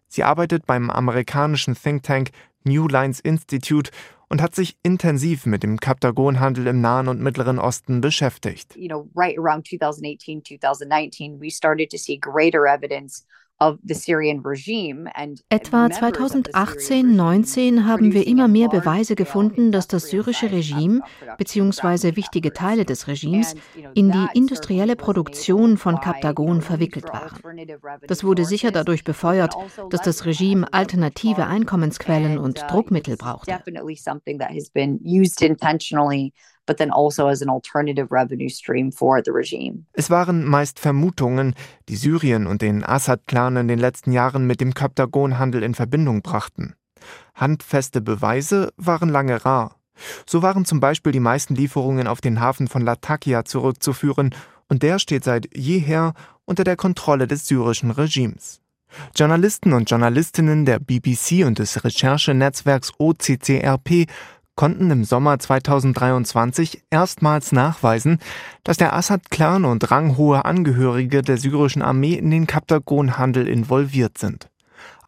Sie 0.08 0.23
arbeitet 0.23 0.65
beim 0.65 0.89
amerikanischen 0.89 1.75
Think 1.75 2.03
Tank 2.03 2.29
New 2.63 2.88
Lines 2.88 3.19
Institute 3.19 3.91
und 4.27 4.41
hat 4.41 4.55
sich 4.55 4.77
intensiv 4.84 5.45
mit 5.45 5.63
dem 5.63 5.79
Kaptagonhandel 5.79 6.67
im 6.67 6.81
Nahen 6.81 7.08
und 7.08 7.21
Mittleren 7.21 7.60
Osten 7.60 8.01
beschäftigt. 8.01 8.75
You 8.75 8.88
know, 8.88 9.10
right 9.15 9.38
around 9.38 9.67
2018, 9.67 10.43
2019, 10.43 11.39
we 11.39 11.49
started 11.49 11.89
to 11.91 11.97
see 11.97 12.17
greater 12.17 12.65
evidence 12.65 13.25
Etwa 13.58 13.78
2018-19 15.86 17.86
haben 17.86 18.13
wir 18.13 18.28
immer 18.28 18.50
mehr 18.50 18.68
Beweise 18.68 19.15
gefunden, 19.15 19.72
dass 19.72 19.88
das 19.88 20.10
syrische 20.10 20.52
Regime 20.52 21.00
bzw. 21.38 22.18
wichtige 22.18 22.52
Teile 22.52 22.84
des 22.84 23.08
Regimes 23.08 23.56
in 23.94 24.12
die 24.12 24.28
industrielle 24.34 24.98
Produktion 24.98 25.78
von 25.78 26.02
Kaptagon 26.02 26.62
verwickelt 26.62 27.06
waren. 27.06 27.39
Das 28.08 28.26
wurde 28.26 28.44
sicher 28.44 28.72
dadurch 28.72 29.06
befeuert, 29.06 29.56
also 29.56 29.88
dass 29.89 30.02
das 30.02 30.26
Regime 30.26 30.74
alternative 30.74 31.48
Einkommensquellen 31.48 32.38
und 32.38 32.62
uh, 32.62 32.68
Druckmittel 32.68 33.15
brauchte 33.15 33.58
but 36.65 36.78
then 36.78 36.91
also 36.91 37.28
as 37.28 37.41
an 37.41 37.49
alternative 37.49 38.12
revenue 38.12 38.49
stream 38.49 38.91
for 38.91 39.21
the 39.23 39.32
regime. 39.32 39.86
Es 39.93 40.10
waren 40.10 40.45
meist 40.45 40.80
Vermutungen, 40.80 41.56
die 41.89 41.95
Syrien 41.95 42.47
und 42.47 42.62
den 42.62 42.84
Assad-Clan 42.84 43.58
in 43.58 43.67
den 43.67 43.80
letzten 43.80 44.12
Jahren 44.12 44.47
mit 44.47 44.62
dem 44.62 44.73
Kaptagon-Handel 44.73 45.63
in 45.63 45.75
Verbindung 45.75 46.21
brachten. 46.21 46.75
Handfeste 47.36 48.01
Beweise 48.01 48.71
waren 48.78 49.10
lange 49.10 49.45
rar. 49.45 49.75
So 50.25 50.41
waren 50.41 50.65
zum 50.65 50.80
Beispiel 50.80 51.12
die 51.12 51.19
meisten 51.19 51.56
Lieferungen 51.56 52.08
auf 52.08 52.21
den 52.21 52.39
Hafen 52.39 52.67
von 52.67 52.82
Latakia 52.82 53.45
zurückzuführen, 53.45 54.34
und 54.67 54.82
der 54.82 54.97
steht 54.97 55.23
seit 55.23 55.56
jeher 55.56 56.13
unter 56.45 56.63
der 56.63 56.75
Kontrolle 56.75 57.28
des 57.28 57.47
syrischen 57.47 57.91
Regimes. 57.91 58.62
Journalisten 59.15 59.73
und 59.73 59.89
Journalistinnen 59.89 60.65
der 60.65 60.80
BBC 60.80 61.45
und 61.45 61.60
des 61.60 61.84
Recherchenetzwerks 61.84 62.93
OCCRP 62.97 64.08
konnten 64.56 64.89
im 64.91 65.04
Sommer 65.04 65.38
2023 65.38 66.84
erstmals 66.89 67.52
nachweisen, 67.52 68.20
dass 68.63 68.78
der 68.78 68.94
Assad-Clan 68.94 69.65
und 69.65 69.91
ranghohe 69.91 70.46
Angehörige 70.46 71.22
der 71.22 71.38
syrischen 71.38 71.82
Armee 71.82 72.13
in 72.13 72.32
den 72.32 72.48
Kaptagon-Handel 72.48 73.48
involviert 73.48 74.18
sind. 74.18 74.50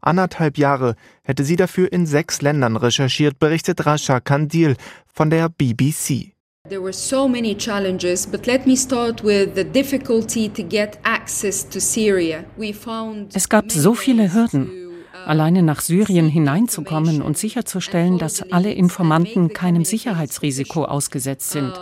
Anderthalb 0.02 0.58
Jahre 0.58 0.96
hätte 1.24 1.44
sie 1.44 1.56
dafür 1.56 1.92
in 1.92 2.06
sechs 2.06 2.42
Ländern 2.42 2.78
recherchiert, 2.78 3.40
berichtet 3.40 3.86
Rasha 3.86 4.20
Kandil 4.20 4.76
von 5.14 5.30
der 5.30 5.50
BBC. 5.50 6.34
There 6.70 6.82
were 6.82 6.94
so 6.94 7.30
many 7.30 7.56
challenges, 7.56 8.28
but 8.28 8.46
let 8.46 8.68
me 8.68 8.76
start 8.76 9.24
with 9.24 9.56
the 9.56 9.64
difficulty 9.64 10.50
to 10.50 10.64
get 10.64 11.00
access 11.04 11.68
to 11.68 11.80
Syria. 11.80 12.44
We 12.58 12.74
found 12.74 13.34
Es 13.36 13.48
gab 13.48 13.72
so 13.72 13.94
viele 13.94 14.34
Hürden. 14.34 14.87
Alleine 15.28 15.62
nach 15.62 15.82
Syrien 15.82 16.30
hineinzukommen 16.30 17.22
und 17.22 17.38
sicherzustellen, 17.38 18.18
dass 18.18 18.50
alle 18.50 18.72
Informanten 18.72 19.50
keinem 19.50 19.84
Sicherheitsrisiko 19.84 20.86
ausgesetzt 20.86 21.50
sind. 21.50 21.74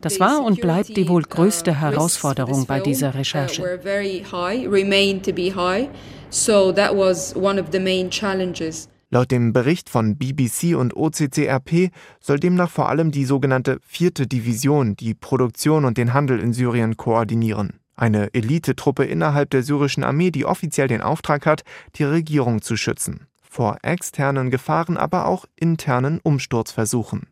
Das 0.00 0.20
war 0.20 0.44
und 0.44 0.60
bleibt 0.60 0.96
die 0.96 1.08
wohl 1.08 1.22
größte 1.22 1.80
Herausforderung 1.80 2.66
bei 2.66 2.78
dieser 2.78 3.14
Recherche. 3.14 3.80
Laut 9.10 9.30
dem 9.32 9.52
Bericht 9.52 9.90
von 9.90 10.16
BBC 10.16 10.76
und 10.76 10.96
OCCRP 10.96 11.90
soll 12.20 12.38
demnach 12.38 12.70
vor 12.70 12.88
allem 12.88 13.10
die 13.10 13.24
sogenannte 13.24 13.78
vierte 13.82 14.28
Division 14.28 14.94
die 14.94 15.14
Produktion 15.14 15.84
und 15.84 15.98
den 15.98 16.14
Handel 16.14 16.38
in 16.38 16.52
Syrien 16.52 16.96
koordinieren. 16.96 17.80
Eine 17.96 18.34
Elitetruppe 18.34 19.04
innerhalb 19.04 19.50
der 19.50 19.62
syrischen 19.62 20.04
Armee, 20.04 20.30
die 20.30 20.44
offiziell 20.44 20.88
den 20.88 21.00
Auftrag 21.00 21.46
hat, 21.46 21.62
die 21.96 22.04
Regierung 22.04 22.62
zu 22.62 22.76
schützen. 22.76 23.26
Vor 23.42 23.78
externen 23.82 24.50
Gefahren, 24.50 24.96
aber 24.96 25.26
auch 25.26 25.44
internen 25.56 26.20
Umsturzversuchen. 26.22 27.28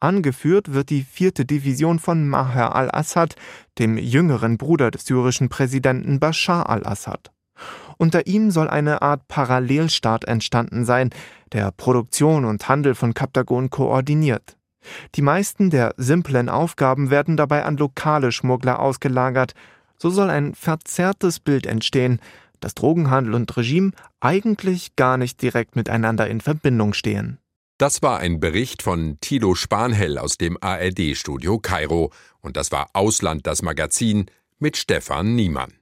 Angeführt 0.00 0.72
wird 0.72 0.90
die 0.90 1.02
vierte 1.02 1.44
Division 1.44 1.98
von 1.98 2.28
Maher 2.28 2.74
al-Assad, 2.74 3.36
dem 3.78 3.96
jüngeren 3.96 4.58
Bruder 4.58 4.90
des 4.90 5.06
syrischen 5.06 5.48
Präsidenten 5.48 6.20
Bashar 6.20 6.68
al-Assad. 6.68 7.30
Unter 7.96 8.26
ihm 8.26 8.50
soll 8.50 8.68
eine 8.68 9.02
Art 9.02 9.28
Parallelstaat 9.28 10.24
entstanden 10.24 10.84
sein, 10.84 11.10
der 11.52 11.70
Produktion 11.70 12.44
und 12.44 12.68
Handel 12.68 12.94
von 12.94 13.14
Kaptagon 13.14 13.70
koordiniert. 13.70 14.56
Die 15.14 15.22
meisten 15.22 15.70
der 15.70 15.94
simplen 15.96 16.48
Aufgaben 16.48 17.10
werden 17.10 17.36
dabei 17.36 17.64
an 17.64 17.76
lokale 17.76 18.32
Schmuggler 18.32 18.80
ausgelagert. 18.80 19.54
So 20.04 20.10
soll 20.10 20.28
ein 20.28 20.54
verzerrtes 20.54 21.40
Bild 21.40 21.64
entstehen, 21.64 22.20
dass 22.60 22.74
Drogenhandel 22.74 23.32
und 23.32 23.56
Regime 23.56 23.92
eigentlich 24.20 24.96
gar 24.96 25.16
nicht 25.16 25.40
direkt 25.40 25.76
miteinander 25.76 26.28
in 26.28 26.42
Verbindung 26.42 26.92
stehen. 26.92 27.38
Das 27.78 28.02
war 28.02 28.18
ein 28.18 28.38
Bericht 28.38 28.82
von 28.82 29.16
Thilo 29.22 29.54
Spanhell 29.54 30.18
aus 30.18 30.36
dem 30.36 30.58
ARD-Studio 30.60 31.58
Kairo. 31.58 32.12
Und 32.42 32.58
das 32.58 32.70
war 32.70 32.90
Ausland 32.92 33.46
das 33.46 33.62
Magazin 33.62 34.26
mit 34.58 34.76
Stefan 34.76 35.36
Niemann. 35.36 35.72